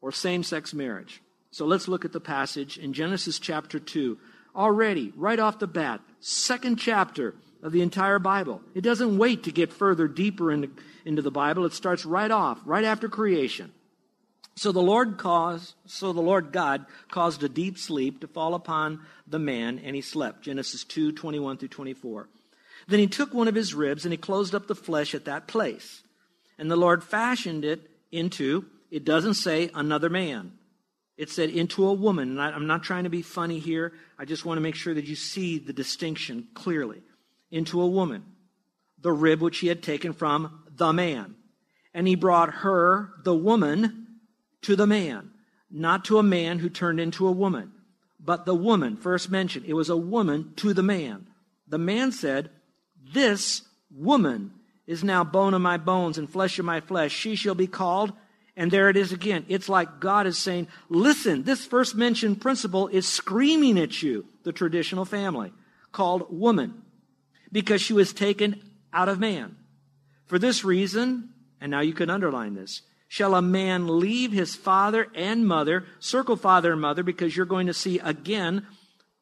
or 0.00 0.12
same 0.12 0.42
sex 0.42 0.74
marriage. 0.74 1.22
So 1.50 1.66
let's 1.66 1.88
look 1.88 2.04
at 2.04 2.12
the 2.12 2.20
passage 2.20 2.78
in 2.78 2.92
Genesis 2.92 3.38
chapter 3.38 3.78
2. 3.78 4.18
Already, 4.54 5.12
right 5.16 5.38
off 5.38 5.58
the 5.58 5.66
bat, 5.66 6.00
second 6.20 6.76
chapter 6.76 7.34
of 7.62 7.72
the 7.72 7.82
entire 7.82 8.18
Bible. 8.18 8.60
It 8.74 8.82
doesn't 8.82 9.18
wait 9.18 9.44
to 9.44 9.52
get 9.52 9.72
further 9.72 10.08
deeper 10.08 10.52
into, 10.52 10.70
into 11.04 11.22
the 11.22 11.30
Bible. 11.30 11.64
It 11.64 11.72
starts 11.72 12.04
right 12.04 12.30
off, 12.30 12.60
right 12.64 12.84
after 12.84 13.08
creation. 13.08 13.72
So 14.54 14.72
the 14.72 14.80
Lord 14.80 15.18
caused, 15.18 15.74
so 15.84 16.12
the 16.12 16.22
Lord 16.22 16.52
God 16.52 16.86
caused 17.10 17.42
a 17.42 17.48
deep 17.48 17.76
sleep 17.76 18.20
to 18.20 18.26
fall 18.26 18.54
upon 18.54 19.00
the 19.26 19.38
man, 19.38 19.78
and 19.78 19.94
he 19.94 20.00
slept. 20.00 20.42
Genesis 20.42 20.84
2, 20.84 21.12
21 21.12 21.58
through 21.58 21.68
24. 21.68 22.28
Then 22.88 22.98
he 22.98 23.06
took 23.06 23.34
one 23.34 23.48
of 23.48 23.54
his 23.54 23.74
ribs 23.74 24.04
and 24.04 24.12
he 24.12 24.16
closed 24.16 24.54
up 24.54 24.66
the 24.66 24.74
flesh 24.74 25.14
at 25.14 25.24
that 25.24 25.48
place. 25.48 26.02
And 26.58 26.70
the 26.70 26.76
Lord 26.76 27.02
fashioned 27.04 27.64
it 27.64 27.90
into 28.10 28.64
it 28.90 29.04
doesn't 29.04 29.34
say 29.34 29.70
another 29.74 30.08
man. 30.10 30.52
It 31.16 31.30
said 31.30 31.50
into 31.50 31.86
a 31.86 31.94
woman. 31.94 32.30
And 32.30 32.42
I, 32.42 32.50
I'm 32.50 32.66
not 32.66 32.82
trying 32.82 33.04
to 33.04 33.10
be 33.10 33.22
funny 33.22 33.58
here. 33.58 33.92
I 34.18 34.24
just 34.24 34.44
want 34.44 34.58
to 34.58 34.62
make 34.62 34.74
sure 34.74 34.94
that 34.94 35.06
you 35.06 35.16
see 35.16 35.58
the 35.58 35.72
distinction 35.72 36.48
clearly. 36.54 37.02
Into 37.50 37.80
a 37.80 37.86
woman. 37.86 38.24
The 39.00 39.12
rib 39.12 39.40
which 39.40 39.58
he 39.58 39.68
had 39.68 39.82
taken 39.82 40.12
from 40.12 40.64
the 40.74 40.92
man. 40.92 41.36
And 41.94 42.06
he 42.06 42.14
brought 42.14 42.52
her, 42.52 43.12
the 43.24 43.34
woman, 43.34 44.06
to 44.62 44.76
the 44.76 44.86
man. 44.86 45.30
Not 45.70 46.04
to 46.06 46.18
a 46.18 46.22
man 46.22 46.58
who 46.58 46.68
turned 46.68 47.00
into 47.00 47.26
a 47.26 47.32
woman, 47.32 47.72
but 48.20 48.44
the 48.44 48.54
woman, 48.54 48.96
first 48.96 49.30
mentioned. 49.30 49.66
It 49.66 49.74
was 49.74 49.88
a 49.88 49.96
woman 49.96 50.52
to 50.56 50.72
the 50.72 50.82
man. 50.82 51.26
The 51.66 51.78
man 51.78 52.12
said, 52.12 52.50
This 53.12 53.62
woman 53.90 54.52
is 54.86 55.02
now 55.02 55.24
bone 55.24 55.54
of 55.54 55.60
my 55.60 55.76
bones 55.76 56.18
and 56.18 56.30
flesh 56.30 56.58
of 56.58 56.64
my 56.64 56.80
flesh. 56.80 57.12
She 57.12 57.34
shall 57.34 57.54
be 57.54 57.66
called 57.66 58.12
and 58.56 58.70
there 58.70 58.88
it 58.88 58.96
is 58.96 59.12
again. 59.12 59.44
It's 59.48 59.68
like 59.68 60.00
God 60.00 60.26
is 60.26 60.38
saying, 60.38 60.68
listen, 60.88 61.42
this 61.42 61.66
first 61.66 61.94
mentioned 61.94 62.40
principle 62.40 62.88
is 62.88 63.06
screaming 63.06 63.78
at 63.78 64.02
you, 64.02 64.26
the 64.44 64.52
traditional 64.52 65.04
family, 65.04 65.52
called 65.92 66.26
woman, 66.30 66.82
because 67.52 67.82
she 67.82 67.92
was 67.92 68.12
taken 68.12 68.62
out 68.92 69.08
of 69.08 69.20
man. 69.20 69.56
For 70.24 70.38
this 70.38 70.64
reason, 70.64 71.30
and 71.60 71.70
now 71.70 71.80
you 71.80 71.92
can 71.92 72.10
underline 72.10 72.54
this, 72.54 72.82
shall 73.08 73.34
a 73.34 73.42
man 73.42 74.00
leave 74.00 74.32
his 74.32 74.56
father 74.56 75.08
and 75.14 75.46
mother, 75.46 75.84
circle 76.00 76.36
father 76.36 76.72
and 76.72 76.80
mother, 76.80 77.02
because 77.02 77.36
you're 77.36 77.46
going 77.46 77.66
to 77.66 77.74
see 77.74 77.98
again 77.98 78.66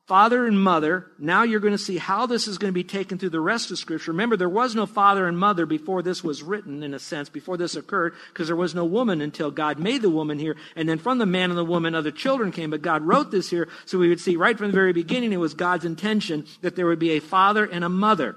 father 0.07 0.47
and 0.47 0.62
mother. 0.62 1.07
Now 1.19 1.45
you're 1.45 1.61
going 1.61 1.73
to 1.73 1.79
see 1.79 1.97
how 1.97 2.27
this 2.27 2.47
is 2.47 2.59
going 2.59 2.71
to 2.71 2.75
be 2.75 2.85
taken 2.85 3.17
through 3.17 3.31
the 3.31 3.40
rest 3.40 3.71
of 3.71 3.79
Scripture. 3.79 4.12
Remember, 4.12 4.37
there 4.37 4.49
was 4.49 4.75
no 4.75 4.85
father 4.85 5.27
and 5.27 5.38
mother 5.38 5.64
before 5.64 6.03
this 6.03 6.23
was 6.23 6.43
written, 6.43 6.83
in 6.83 6.93
a 6.93 6.99
sense, 6.99 7.29
before 7.29 7.57
this 7.57 7.75
occurred, 7.75 8.14
because 8.33 8.49
there 8.49 8.57
was 8.57 8.75
no 8.75 8.85
woman 8.85 9.21
until 9.21 9.51
God 9.51 9.79
made 9.79 10.03
the 10.03 10.11
woman 10.11 10.38
here. 10.38 10.57
And 10.77 10.88
then 10.88 10.99
from 10.99 11.19
the 11.19 11.27
man 11.27 11.51
and 11.51 11.59
the 11.59 11.64
woman, 11.64 11.95
other 11.95 12.11
children 12.11 12.53
came. 12.53 12.71
But 12.71 12.83
God 12.83 13.03
wrote 13.03 13.31
this 13.31 13.49
here 13.49 13.69
so 13.87 13.99
we 13.99 14.09
would 14.09 14.21
see 14.21 14.37
right 14.37 14.59
from 14.59 14.69
the 14.69 14.77
very 14.77 14.93
beginning 14.93 15.33
it 15.33 15.38
was 15.38 15.55
God's 15.55 15.87
intention 15.87 16.47
that 16.61 16.77
there 16.77 16.87
would 16.87 16.99
be 16.99 17.12
a 17.12 17.21
father 17.21 17.64
and 17.64 17.83
a 17.83 17.88
mother. 17.88 18.37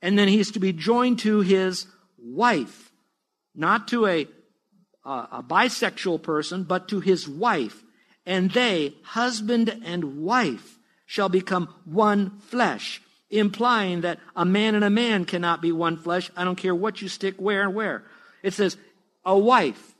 And 0.00 0.18
then 0.18 0.26
he's 0.26 0.50
to 0.52 0.60
be 0.60 0.72
joined 0.72 1.20
to 1.20 1.42
his 1.42 1.86
wife, 2.18 2.90
not 3.54 3.86
to 3.88 4.06
a, 4.06 4.26
a 5.04 5.44
bisexual 5.44 6.22
person, 6.22 6.64
but 6.64 6.88
to 6.88 6.98
his 6.98 7.28
wife 7.28 7.84
and 8.26 8.50
they, 8.50 8.94
husband 9.02 9.80
and 9.84 10.22
wife, 10.22 10.78
shall 11.06 11.28
become 11.28 11.68
one 11.84 12.38
flesh, 12.38 13.02
implying 13.30 14.02
that 14.02 14.18
a 14.36 14.44
man 14.44 14.74
and 14.74 14.84
a 14.84 14.90
man 14.90 15.24
cannot 15.24 15.60
be 15.60 15.72
one 15.72 15.96
flesh. 15.96 16.30
I 16.36 16.44
don't 16.44 16.56
care 16.56 16.74
what 16.74 17.02
you 17.02 17.08
stick 17.08 17.36
where 17.38 17.62
and 17.62 17.74
where. 17.74 18.04
It 18.42 18.54
says, 18.54 18.76
a 19.24 19.36
wife, 19.38 19.94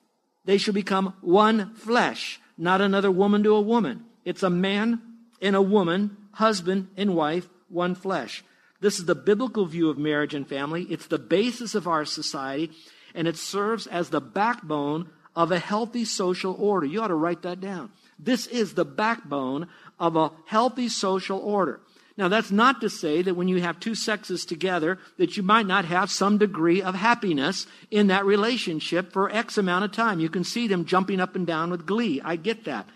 they 0.44 0.58
shall 0.58 0.74
become 0.74 1.14
one 1.20 1.74
flesh, 1.74 2.40
not 2.56 2.80
another 2.80 3.10
woman 3.10 3.42
to 3.44 3.54
a 3.54 3.60
woman. 3.60 4.04
It's 4.24 4.42
a 4.42 4.50
man 4.50 5.00
and 5.40 5.56
a 5.56 5.62
woman, 5.62 6.16
husband 6.32 6.88
and 6.96 7.14
wife, 7.14 7.48
one 7.68 7.94
flesh. 7.94 8.44
This 8.80 8.98
is 8.98 9.04
the 9.04 9.14
biblical 9.14 9.64
view 9.66 9.90
of 9.90 9.98
marriage 9.98 10.34
and 10.34 10.48
family. 10.48 10.84
It's 10.90 11.06
the 11.06 11.18
basis 11.18 11.74
of 11.74 11.86
our 11.86 12.04
society, 12.04 12.72
and 13.14 13.28
it 13.28 13.36
serves 13.36 13.86
as 13.86 14.10
the 14.10 14.20
backbone 14.20 15.08
of 15.36 15.52
a 15.52 15.58
healthy 15.58 16.04
social 16.04 16.54
order. 16.58 16.86
You 16.86 17.02
ought 17.02 17.08
to 17.08 17.14
write 17.14 17.42
that 17.42 17.60
down. 17.60 17.90
This 18.18 18.46
is 18.46 18.74
the 18.74 18.84
backbone 18.84 19.68
of 19.98 20.16
a 20.16 20.32
healthy 20.46 20.88
social 20.88 21.38
order. 21.38 21.80
Now, 22.16 22.28
that's 22.28 22.50
not 22.50 22.80
to 22.82 22.90
say 22.90 23.22
that 23.22 23.34
when 23.34 23.48
you 23.48 23.62
have 23.62 23.80
two 23.80 23.94
sexes 23.94 24.44
together, 24.44 24.98
that 25.16 25.36
you 25.36 25.42
might 25.42 25.66
not 25.66 25.86
have 25.86 26.10
some 26.10 26.36
degree 26.36 26.82
of 26.82 26.94
happiness 26.94 27.66
in 27.90 28.08
that 28.08 28.26
relationship 28.26 29.12
for 29.12 29.30
X 29.30 29.56
amount 29.56 29.86
of 29.86 29.92
time. 29.92 30.20
You 30.20 30.28
can 30.28 30.44
see 30.44 30.68
them 30.68 30.84
jumping 30.84 31.20
up 31.20 31.36
and 31.36 31.46
down 31.46 31.70
with 31.70 31.86
glee. 31.86 32.20
I 32.22 32.36
get 32.36 32.64
that. 32.64 32.86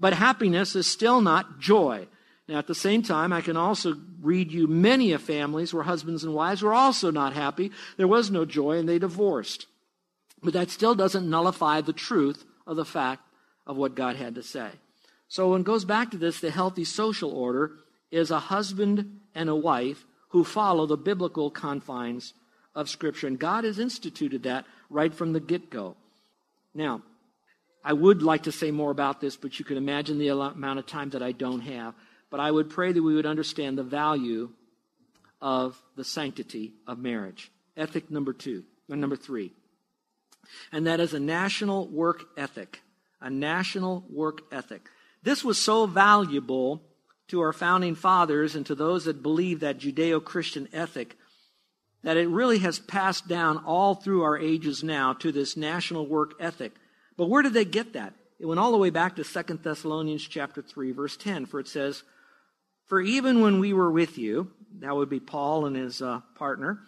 But 0.00 0.14
happiness 0.14 0.74
is 0.74 0.86
still 0.86 1.20
not 1.20 1.60
joy. 1.60 2.08
Now, 2.48 2.58
at 2.58 2.66
the 2.66 2.74
same 2.74 3.02
time, 3.02 3.32
I 3.32 3.40
can 3.40 3.56
also 3.56 3.94
read 4.20 4.50
you 4.50 4.66
many 4.66 5.12
of 5.12 5.22
families 5.22 5.72
where 5.72 5.84
husbands 5.84 6.24
and 6.24 6.34
wives 6.34 6.62
were 6.62 6.74
also 6.74 7.10
not 7.10 7.34
happy. 7.34 7.70
There 7.98 8.08
was 8.08 8.30
no 8.30 8.44
joy 8.44 8.78
and 8.78 8.88
they 8.88 8.98
divorced. 8.98 9.66
But 10.42 10.54
that 10.54 10.70
still 10.70 10.94
doesn't 10.94 11.28
nullify 11.28 11.82
the 11.82 11.92
truth 11.92 12.44
of 12.66 12.76
the 12.76 12.84
fact 12.84 13.22
of 13.68 13.76
what 13.76 13.94
God 13.94 14.16
had 14.16 14.34
to 14.34 14.42
say. 14.42 14.70
So 15.28 15.50
when 15.50 15.60
it 15.60 15.66
goes 15.66 15.84
back 15.84 16.10
to 16.10 16.16
this, 16.16 16.40
the 16.40 16.50
healthy 16.50 16.84
social 16.84 17.30
order 17.30 17.72
is 18.10 18.30
a 18.30 18.38
husband 18.40 19.20
and 19.34 19.50
a 19.50 19.54
wife 19.54 20.06
who 20.30 20.42
follow 20.42 20.86
the 20.86 20.96
biblical 20.96 21.50
confines 21.50 22.32
of 22.74 22.88
Scripture. 22.88 23.26
And 23.26 23.38
God 23.38 23.64
has 23.64 23.78
instituted 23.78 24.44
that 24.44 24.64
right 24.88 25.12
from 25.12 25.34
the 25.34 25.40
get 25.40 25.70
go. 25.70 25.96
Now, 26.74 27.02
I 27.84 27.92
would 27.92 28.22
like 28.22 28.44
to 28.44 28.52
say 28.52 28.70
more 28.70 28.90
about 28.90 29.20
this, 29.20 29.36
but 29.36 29.58
you 29.58 29.64
can 29.64 29.76
imagine 29.76 30.18
the 30.18 30.28
amount 30.28 30.78
of 30.78 30.86
time 30.86 31.10
that 31.10 31.22
I 31.22 31.32
don't 31.32 31.60
have. 31.60 31.94
But 32.30 32.40
I 32.40 32.50
would 32.50 32.70
pray 32.70 32.92
that 32.92 33.02
we 33.02 33.14
would 33.14 33.26
understand 33.26 33.78
the 33.78 33.82
value 33.82 34.50
of 35.40 35.80
the 35.96 36.04
sanctity 36.04 36.72
of 36.86 36.98
marriage. 36.98 37.50
Ethic 37.76 38.10
number 38.10 38.32
two, 38.32 38.64
number 38.88 39.16
three. 39.16 39.52
And 40.72 40.86
that 40.86 41.00
is 41.00 41.14
a 41.14 41.20
national 41.20 41.86
work 41.88 42.24
ethic 42.36 42.80
a 43.20 43.30
national 43.30 44.04
work 44.08 44.42
ethic. 44.52 44.88
This 45.22 45.44
was 45.44 45.58
so 45.58 45.86
valuable 45.86 46.82
to 47.28 47.40
our 47.40 47.52
founding 47.52 47.94
fathers 47.94 48.54
and 48.54 48.64
to 48.66 48.74
those 48.74 49.04
that 49.04 49.22
believe 49.22 49.60
that 49.60 49.78
Judeo 49.78 50.22
Christian 50.22 50.68
ethic 50.72 51.16
that 52.02 52.16
it 52.16 52.28
really 52.28 52.58
has 52.58 52.78
passed 52.78 53.26
down 53.26 53.58
all 53.64 53.94
through 53.94 54.22
our 54.22 54.38
ages 54.38 54.84
now 54.84 55.12
to 55.14 55.32
this 55.32 55.56
national 55.56 56.06
work 56.06 56.34
ethic. 56.40 56.72
But 57.16 57.28
where 57.28 57.42
did 57.42 57.54
they 57.54 57.64
get 57.64 57.94
that? 57.94 58.14
It 58.38 58.46
went 58.46 58.60
all 58.60 58.70
the 58.70 58.78
way 58.78 58.90
back 58.90 59.16
to 59.16 59.24
2 59.24 59.54
Thessalonians 59.62 60.26
chapter 60.26 60.62
3 60.62 60.92
verse 60.92 61.16
10 61.16 61.46
for 61.46 61.58
it 61.58 61.66
says, 61.66 62.04
"For 62.86 63.00
even 63.00 63.40
when 63.40 63.58
we 63.58 63.72
were 63.72 63.90
with 63.90 64.16
you, 64.16 64.52
that 64.78 64.94
would 64.94 65.08
be 65.08 65.20
Paul 65.20 65.66
and 65.66 65.74
his 65.74 66.00
uh, 66.00 66.20
partner, 66.36 66.78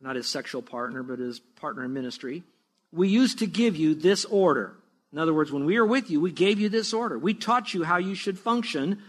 not 0.00 0.16
his 0.16 0.26
sexual 0.26 0.62
partner, 0.62 1.02
but 1.02 1.20
his 1.20 1.38
partner 1.38 1.84
in 1.84 1.92
ministry, 1.92 2.42
we 2.90 3.08
used 3.08 3.38
to 3.38 3.46
give 3.46 3.76
you 3.76 3.94
this 3.94 4.24
order." 4.24 4.76
In 5.14 5.20
other 5.20 5.32
words, 5.32 5.52
when 5.52 5.64
we 5.64 5.78
were 5.78 5.86
with 5.86 6.10
you, 6.10 6.20
we 6.20 6.32
gave 6.32 6.58
you 6.58 6.68
this 6.68 6.92
order. 6.92 7.16
We 7.16 7.34
taught 7.34 7.72
you 7.72 7.84
how 7.84 7.98
you 7.98 8.16
should 8.16 8.36
function. 8.36 9.00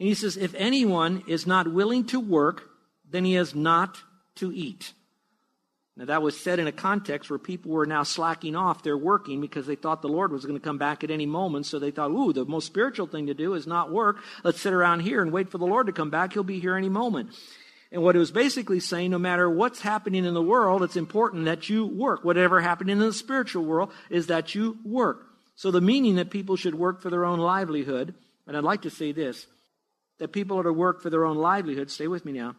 And 0.00 0.08
he 0.08 0.14
says, 0.14 0.38
if 0.38 0.54
anyone 0.54 1.22
is 1.26 1.46
not 1.46 1.70
willing 1.70 2.06
to 2.06 2.18
work, 2.18 2.62
then 3.10 3.26
he 3.26 3.36
is 3.36 3.54
not 3.54 3.98
to 4.36 4.50
eat. 4.50 4.94
Now, 5.98 6.06
that 6.06 6.22
was 6.22 6.40
said 6.40 6.58
in 6.58 6.66
a 6.66 6.72
context 6.72 7.28
where 7.28 7.38
people 7.38 7.72
were 7.72 7.84
now 7.84 8.04
slacking 8.04 8.56
off 8.56 8.82
their 8.82 8.96
working 8.96 9.42
because 9.42 9.66
they 9.66 9.74
thought 9.74 10.00
the 10.00 10.08
Lord 10.08 10.32
was 10.32 10.46
going 10.46 10.58
to 10.58 10.64
come 10.64 10.78
back 10.78 11.04
at 11.04 11.10
any 11.10 11.26
moment. 11.26 11.66
So 11.66 11.78
they 11.78 11.90
thought, 11.90 12.10
ooh, 12.10 12.32
the 12.32 12.46
most 12.46 12.64
spiritual 12.64 13.06
thing 13.06 13.26
to 13.26 13.34
do 13.34 13.52
is 13.52 13.66
not 13.66 13.92
work. 13.92 14.22
Let's 14.44 14.62
sit 14.62 14.72
around 14.72 15.00
here 15.00 15.20
and 15.20 15.30
wait 15.30 15.50
for 15.50 15.58
the 15.58 15.66
Lord 15.66 15.88
to 15.88 15.92
come 15.92 16.08
back. 16.08 16.32
He'll 16.32 16.42
be 16.42 16.58
here 16.58 16.74
any 16.74 16.88
moment. 16.88 17.32
And 17.90 18.02
what 18.02 18.16
it 18.16 18.18
was 18.18 18.30
basically 18.30 18.80
saying, 18.80 19.10
no 19.10 19.18
matter 19.18 19.48
what's 19.48 19.80
happening 19.80 20.24
in 20.24 20.34
the 20.34 20.42
world, 20.42 20.82
it's 20.82 20.96
important 20.96 21.46
that 21.46 21.70
you 21.70 21.86
work. 21.86 22.22
Whatever 22.22 22.60
happening 22.60 22.92
in 22.92 22.98
the 22.98 23.12
spiritual 23.12 23.64
world 23.64 23.90
is 24.10 24.26
that 24.26 24.54
you 24.54 24.78
work. 24.84 25.26
So 25.56 25.70
the 25.70 25.80
meaning 25.80 26.16
that 26.16 26.30
people 26.30 26.56
should 26.56 26.74
work 26.74 27.00
for 27.00 27.10
their 27.10 27.24
own 27.24 27.38
livelihood, 27.38 28.14
and 28.46 28.56
I'd 28.56 28.64
like 28.64 28.82
to 28.82 28.90
say 28.90 29.12
this, 29.12 29.46
that 30.18 30.32
people 30.32 30.58
are 30.58 30.64
to 30.64 30.72
work 30.72 31.02
for 31.02 31.10
their 31.10 31.24
own 31.24 31.38
livelihood, 31.38 31.90
stay 31.90 32.08
with 32.08 32.24
me 32.24 32.32
now. 32.32 32.56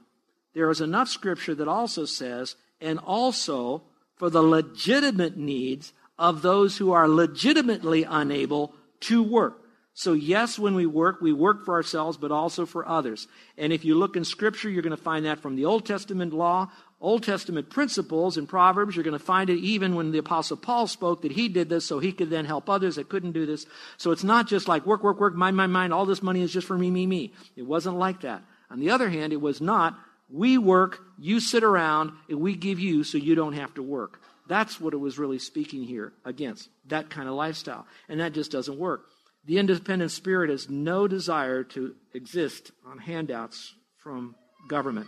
There 0.53 0.69
is 0.69 0.81
enough 0.81 1.09
scripture 1.09 1.53
that 1.55 1.67
also 1.67 2.05
says, 2.05 2.55
and 2.81 2.99
also 2.99 3.83
for 4.15 4.29
the 4.29 4.41
legitimate 4.41 5.37
needs 5.37 5.93
of 6.17 6.41
those 6.41 6.77
who 6.77 6.91
are 6.91 7.07
legitimately 7.07 8.03
unable 8.03 8.73
to 9.01 9.21
work. 9.21 9.61
So, 9.99 10.13
yes, 10.13 10.57
when 10.57 10.75
we 10.75 10.85
work, 10.85 11.19
we 11.19 11.33
work 11.33 11.65
for 11.65 11.73
ourselves, 11.73 12.15
but 12.15 12.31
also 12.31 12.65
for 12.65 12.87
others. 12.87 13.27
And 13.57 13.73
if 13.73 13.83
you 13.83 13.95
look 13.95 14.15
in 14.15 14.23
Scripture, 14.23 14.69
you're 14.69 14.81
going 14.81 14.95
to 14.95 15.03
find 15.03 15.25
that 15.25 15.41
from 15.41 15.57
the 15.57 15.65
Old 15.65 15.85
Testament 15.85 16.31
law, 16.31 16.71
Old 17.01 17.23
Testament 17.23 17.69
principles 17.69 18.37
in 18.37 18.47
Proverbs. 18.47 18.95
You're 18.95 19.03
going 19.03 19.11
to 19.11 19.19
find 19.19 19.49
it 19.49 19.59
even 19.59 19.95
when 19.95 20.11
the 20.11 20.19
Apostle 20.19 20.55
Paul 20.55 20.87
spoke 20.87 21.23
that 21.23 21.33
he 21.33 21.49
did 21.49 21.67
this 21.67 21.83
so 21.83 21.99
he 21.99 22.13
could 22.13 22.29
then 22.29 22.45
help 22.45 22.69
others 22.69 22.95
that 22.95 23.09
couldn't 23.09 23.33
do 23.33 23.45
this. 23.45 23.65
So 23.97 24.11
it's 24.11 24.23
not 24.23 24.47
just 24.47 24.69
like 24.69 24.85
work, 24.85 25.03
work, 25.03 25.19
work, 25.19 25.35
mind, 25.35 25.57
mind, 25.57 25.73
mind, 25.73 25.91
all 25.91 26.05
this 26.05 26.23
money 26.23 26.43
is 26.43 26.53
just 26.53 26.65
for 26.65 26.77
me, 26.77 26.89
me, 26.89 27.05
me. 27.05 27.33
It 27.57 27.63
wasn't 27.63 27.97
like 27.97 28.21
that. 28.21 28.41
On 28.71 28.79
the 28.79 28.91
other 28.91 29.09
hand, 29.09 29.33
it 29.33 29.41
was 29.41 29.59
not 29.59 29.99
we 30.29 30.57
work, 30.57 30.99
you 31.17 31.39
sit 31.39 31.63
around, 31.63 32.11
and 32.29 32.39
we 32.39 32.55
give 32.55 32.79
you 32.79 33.03
so 33.03 33.17
you 33.17 33.35
don't 33.35 33.53
have 33.53 33.73
to 33.73 33.83
work. 33.83 34.21
That's 34.47 34.79
what 34.79 34.93
it 34.93 34.97
was 34.97 35.19
really 35.19 35.39
speaking 35.39 35.83
here 35.83 36.13
against, 36.23 36.69
that 36.87 37.09
kind 37.09 37.27
of 37.27 37.35
lifestyle. 37.35 37.85
And 38.07 38.19
that 38.19 38.33
just 38.33 38.51
doesn't 38.51 38.77
work. 38.77 39.05
The 39.49 39.57
independent 39.57 40.11
spirit 40.11 40.51
has 40.51 40.69
no 40.69 41.07
desire 41.07 41.63
to 41.63 41.95
exist 42.13 42.71
on 42.85 42.99
handouts 42.99 43.73
from 43.97 44.35
government 44.69 45.07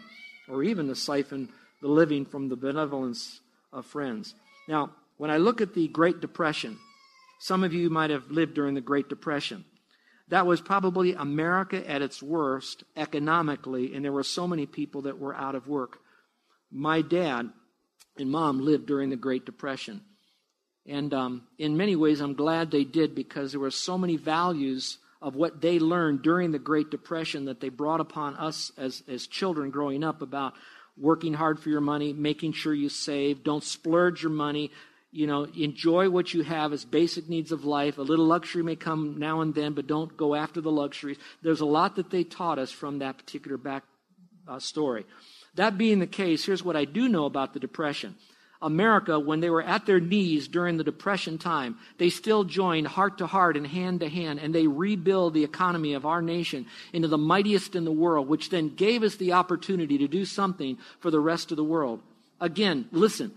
or 0.50 0.64
even 0.64 0.88
to 0.88 0.96
siphon 0.96 1.50
the 1.80 1.88
living 1.88 2.26
from 2.26 2.50
the 2.50 2.56
benevolence 2.56 3.40
of 3.72 3.86
friends. 3.86 4.34
Now, 4.68 4.96
when 5.18 5.30
I 5.30 5.38
look 5.38 5.62
at 5.62 5.76
the 5.76 5.88
Great 5.90 6.22
Depression, 6.22 6.80
some 7.40 7.64
of 7.64 7.72
you 7.72 7.92
might 7.92 8.10
have 8.10 8.32
lived 8.32 8.56
during 8.56 8.74
the 8.74 8.82
Great 8.82 9.10
Depression. 9.10 9.64
That 10.30 10.48
was 10.48 10.60
probably 10.60 11.14
America 11.14 11.88
at 11.88 12.02
its 12.02 12.24
worst 12.24 12.84
economically, 12.98 13.94
and 13.94 14.04
there 14.04 14.12
were 14.12 14.24
so 14.24 14.48
many 14.48 14.66
people 14.66 15.04
that 15.04 15.20
were 15.20 15.36
out 15.36 15.54
of 15.54 15.68
work. 15.68 16.00
My 16.72 17.04
dad 17.04 17.52
and 18.18 18.32
mom 18.32 18.60
lived 18.60 18.88
during 18.88 19.12
the 19.12 19.16
Great 19.18 19.46
Depression. 19.46 20.02
And 20.88 21.14
um, 21.14 21.44
in 21.58 21.78
many 21.78 21.96
ways, 21.96 22.22
I'm 22.22 22.34
glad 22.34 22.72
they 22.72 22.84
did 22.84 23.14
because 23.14 23.52
there 23.52 23.60
were 23.60 23.72
so 23.72 23.98
many 23.98 24.18
values 24.18 24.98
of 25.22 25.36
what 25.36 25.62
they 25.62 25.78
learned 25.80 26.24
during 26.24 26.52
the 26.52 26.60
Great 26.60 26.90
Depression 26.90 27.46
that 27.46 27.60
they 27.60 27.70
brought 27.70 28.00
upon 28.00 28.36
us 28.38 28.72
as, 28.78 29.04
as 29.08 29.28
children 29.28 29.70
growing 29.70 30.04
up 30.04 30.22
about 30.22 30.54
working 30.98 31.34
hard 31.34 31.60
for 31.60 31.70
your 31.70 31.82
money, 31.82 32.14
making 32.14 32.54
sure 32.54 32.74
you 32.74 32.90
save, 32.90 33.44
don't 33.44 33.64
splurge 33.64 34.24
your 34.24 34.32
money, 34.32 34.72
you 35.12 35.28
know, 35.28 35.44
enjoy 35.56 36.10
what 36.10 36.34
you 36.34 36.42
have 36.42 36.74
as 36.74 36.86
basic 36.86 37.30
needs 37.30 37.52
of 37.52 37.66
life. 37.66 37.98
A 37.98 38.02
little 38.02 38.26
luxury 38.26 38.64
may 38.64 38.76
come 38.76 39.20
now 39.20 39.42
and 39.42 39.54
then, 39.54 39.74
but 39.74 39.88
don't 39.88 40.16
go 40.18 40.34
after 40.34 40.62
the 40.62 40.72
luxuries. 40.72 41.18
There's 41.44 41.62
a 41.62 41.66
lot 41.66 41.98
that 41.98 42.10
they 42.10 42.24
taught 42.24 42.60
us 42.60 42.72
from 42.72 43.00
that 43.00 43.18
particular 43.18 43.58
back 43.58 43.84
uh, 44.48 44.60
story. 44.60 45.06
That 45.56 45.78
being 45.78 46.00
the 46.00 46.08
case, 46.08 46.46
here's 46.46 46.64
what 46.64 46.78
I 46.78 46.86
do 46.86 47.10
know 47.10 47.26
about 47.26 47.54
the 47.54 47.60
Depression. 47.60 48.16
America, 48.62 49.20
when 49.20 49.40
they 49.40 49.50
were 49.50 49.64
at 49.64 49.86
their 49.86 50.00
knees 50.00 50.48
during 50.48 50.78
the 50.78 50.84
Depression 50.84 51.38
time, 51.38 51.78
they 51.98 52.10
still 52.10 52.44
joined 52.44 52.88
heart 52.88 53.18
to 53.18 53.28
heart 53.28 53.58
and 53.58 53.66
hand 53.66 54.02
to 54.02 54.10
hand, 54.10 54.40
and 54.40 54.54
they 54.54 54.68
rebuild 54.68 55.34
the 55.34 55.44
economy 55.44 55.94
of 55.94 56.06
our 56.06 56.22
nation 56.22 56.66
into 56.94 57.08
the 57.08 57.18
mightiest 57.18 57.76
in 57.76 57.86
the 57.86 57.92
world, 57.92 58.28
which 58.28 58.50
then 58.50 58.70
gave 58.76 59.04
us 59.04 59.16
the 59.16 59.34
opportunity 59.34 59.98
to 59.98 60.08
do 60.08 60.26
something 60.26 60.78
for 61.00 61.10
the 61.10 61.20
rest 61.20 61.52
of 61.52 61.58
the 61.58 61.64
world. 61.64 62.02
Again, 62.40 62.88
listen, 62.92 63.32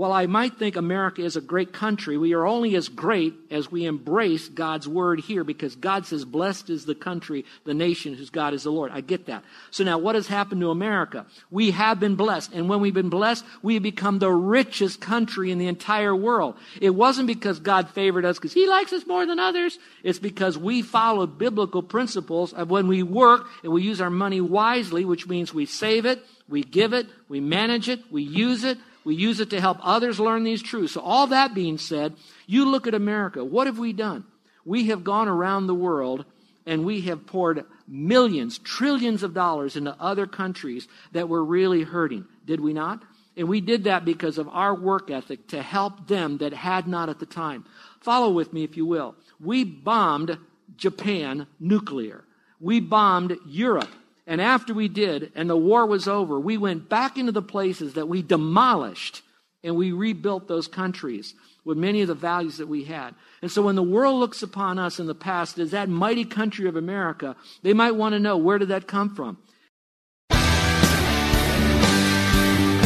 while 0.00 0.14
I 0.14 0.24
might 0.24 0.56
think 0.56 0.76
America 0.76 1.20
is 1.20 1.36
a 1.36 1.42
great 1.42 1.74
country, 1.74 2.16
we 2.16 2.32
are 2.32 2.46
only 2.46 2.74
as 2.74 2.88
great 2.88 3.34
as 3.50 3.70
we 3.70 3.84
embrace 3.84 4.48
God's 4.48 4.88
word 4.88 5.20
here 5.20 5.44
because 5.44 5.76
God 5.76 6.06
says, 6.06 6.24
Blessed 6.24 6.70
is 6.70 6.86
the 6.86 6.94
country, 6.94 7.44
the 7.66 7.74
nation 7.74 8.14
whose 8.14 8.30
God 8.30 8.54
is 8.54 8.62
the 8.62 8.72
Lord. 8.72 8.92
I 8.92 9.02
get 9.02 9.26
that. 9.26 9.44
So 9.70 9.84
now 9.84 9.98
what 9.98 10.14
has 10.14 10.26
happened 10.26 10.62
to 10.62 10.70
America? 10.70 11.26
We 11.50 11.72
have 11.72 12.00
been 12.00 12.16
blessed. 12.16 12.54
And 12.54 12.66
when 12.66 12.80
we've 12.80 12.94
been 12.94 13.10
blessed, 13.10 13.44
we 13.60 13.74
have 13.74 13.82
become 13.82 14.20
the 14.20 14.32
richest 14.32 15.02
country 15.02 15.50
in 15.50 15.58
the 15.58 15.66
entire 15.66 16.16
world. 16.16 16.56
It 16.80 16.94
wasn't 16.94 17.26
because 17.26 17.60
God 17.60 17.90
favored 17.90 18.24
us 18.24 18.38
because 18.38 18.54
He 18.54 18.66
likes 18.66 18.94
us 18.94 19.06
more 19.06 19.26
than 19.26 19.38
others. 19.38 19.78
It's 20.02 20.18
because 20.18 20.56
we 20.56 20.80
follow 20.80 21.26
biblical 21.26 21.82
principles 21.82 22.54
of 22.54 22.70
when 22.70 22.88
we 22.88 23.02
work 23.02 23.48
and 23.62 23.70
we 23.70 23.82
use 23.82 24.00
our 24.00 24.08
money 24.08 24.40
wisely, 24.40 25.04
which 25.04 25.28
means 25.28 25.52
we 25.52 25.66
save 25.66 26.06
it, 26.06 26.24
we 26.48 26.62
give 26.62 26.94
it, 26.94 27.06
we 27.28 27.40
manage 27.40 27.90
it, 27.90 28.00
we 28.10 28.22
use 28.22 28.64
it, 28.64 28.78
we 29.04 29.14
use 29.14 29.40
it 29.40 29.50
to 29.50 29.60
help 29.60 29.78
others 29.82 30.20
learn 30.20 30.44
these 30.44 30.62
truths. 30.62 30.94
So, 30.94 31.00
all 31.00 31.26
that 31.28 31.54
being 31.54 31.78
said, 31.78 32.14
you 32.46 32.66
look 32.66 32.86
at 32.86 32.94
America. 32.94 33.44
What 33.44 33.66
have 33.66 33.78
we 33.78 33.92
done? 33.92 34.24
We 34.64 34.86
have 34.86 35.04
gone 35.04 35.28
around 35.28 35.66
the 35.66 35.74
world 35.74 36.24
and 36.66 36.84
we 36.84 37.00
have 37.02 37.26
poured 37.26 37.64
millions, 37.88 38.58
trillions 38.58 39.22
of 39.22 39.34
dollars 39.34 39.76
into 39.76 39.96
other 39.98 40.26
countries 40.26 40.86
that 41.12 41.28
were 41.28 41.44
really 41.44 41.82
hurting. 41.82 42.26
Did 42.44 42.60
we 42.60 42.72
not? 42.72 43.02
And 43.36 43.48
we 43.48 43.60
did 43.60 43.84
that 43.84 44.04
because 44.04 44.38
of 44.38 44.48
our 44.48 44.74
work 44.74 45.10
ethic 45.10 45.48
to 45.48 45.62
help 45.62 46.06
them 46.06 46.38
that 46.38 46.52
had 46.52 46.86
not 46.86 47.08
at 47.08 47.18
the 47.18 47.26
time. 47.26 47.64
Follow 48.00 48.30
with 48.30 48.52
me, 48.52 48.64
if 48.64 48.76
you 48.76 48.84
will. 48.84 49.14
We 49.40 49.64
bombed 49.64 50.36
Japan 50.76 51.46
nuclear. 51.58 52.24
We 52.60 52.80
bombed 52.80 53.36
Europe 53.46 53.88
and 54.30 54.40
after 54.40 54.72
we 54.72 54.86
did, 54.86 55.32
and 55.34 55.50
the 55.50 55.56
war 55.56 55.84
was 55.84 56.06
over, 56.06 56.38
we 56.38 56.56
went 56.56 56.88
back 56.88 57.18
into 57.18 57.32
the 57.32 57.42
places 57.42 57.94
that 57.94 58.06
we 58.06 58.22
demolished 58.22 59.22
and 59.64 59.74
we 59.74 59.90
rebuilt 59.90 60.46
those 60.46 60.68
countries 60.68 61.34
with 61.64 61.76
many 61.76 62.00
of 62.00 62.06
the 62.06 62.14
values 62.14 62.58
that 62.58 62.68
we 62.68 62.84
had. 62.84 63.16
And 63.42 63.50
so 63.50 63.62
when 63.62 63.74
the 63.74 63.82
world 63.82 64.20
looks 64.20 64.40
upon 64.40 64.78
us 64.78 65.00
in 65.00 65.08
the 65.08 65.16
past 65.16 65.58
as 65.58 65.72
that 65.72 65.88
mighty 65.88 66.24
country 66.24 66.68
of 66.68 66.76
America, 66.76 67.34
they 67.64 67.72
might 67.72 67.96
want 67.96 68.12
to 68.12 68.20
know 68.20 68.36
where 68.36 68.58
did 68.58 68.68
that 68.68 68.86
come 68.86 69.16
from? 69.16 69.36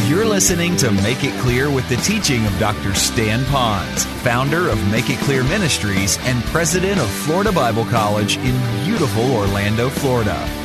You're 0.09 0.25
listening 0.25 0.75
to 0.77 0.89
Make 0.89 1.23
It 1.23 1.39
Clear 1.41 1.69
with 1.69 1.87
the 1.89 1.97
teaching 1.97 2.43
of 2.47 2.57
Dr. 2.57 2.95
Stan 2.95 3.41
Ponz, 3.45 4.05
founder 4.23 4.67
of 4.67 4.91
Make 4.91 5.11
It 5.11 5.19
Clear 5.19 5.43
Ministries 5.43 6.17
and 6.21 6.43
president 6.45 6.99
of 6.99 7.07
Florida 7.07 7.51
Bible 7.51 7.85
College 7.85 8.37
in 8.37 8.83
beautiful 8.83 9.31
Orlando, 9.31 9.89
Florida. 9.89 10.64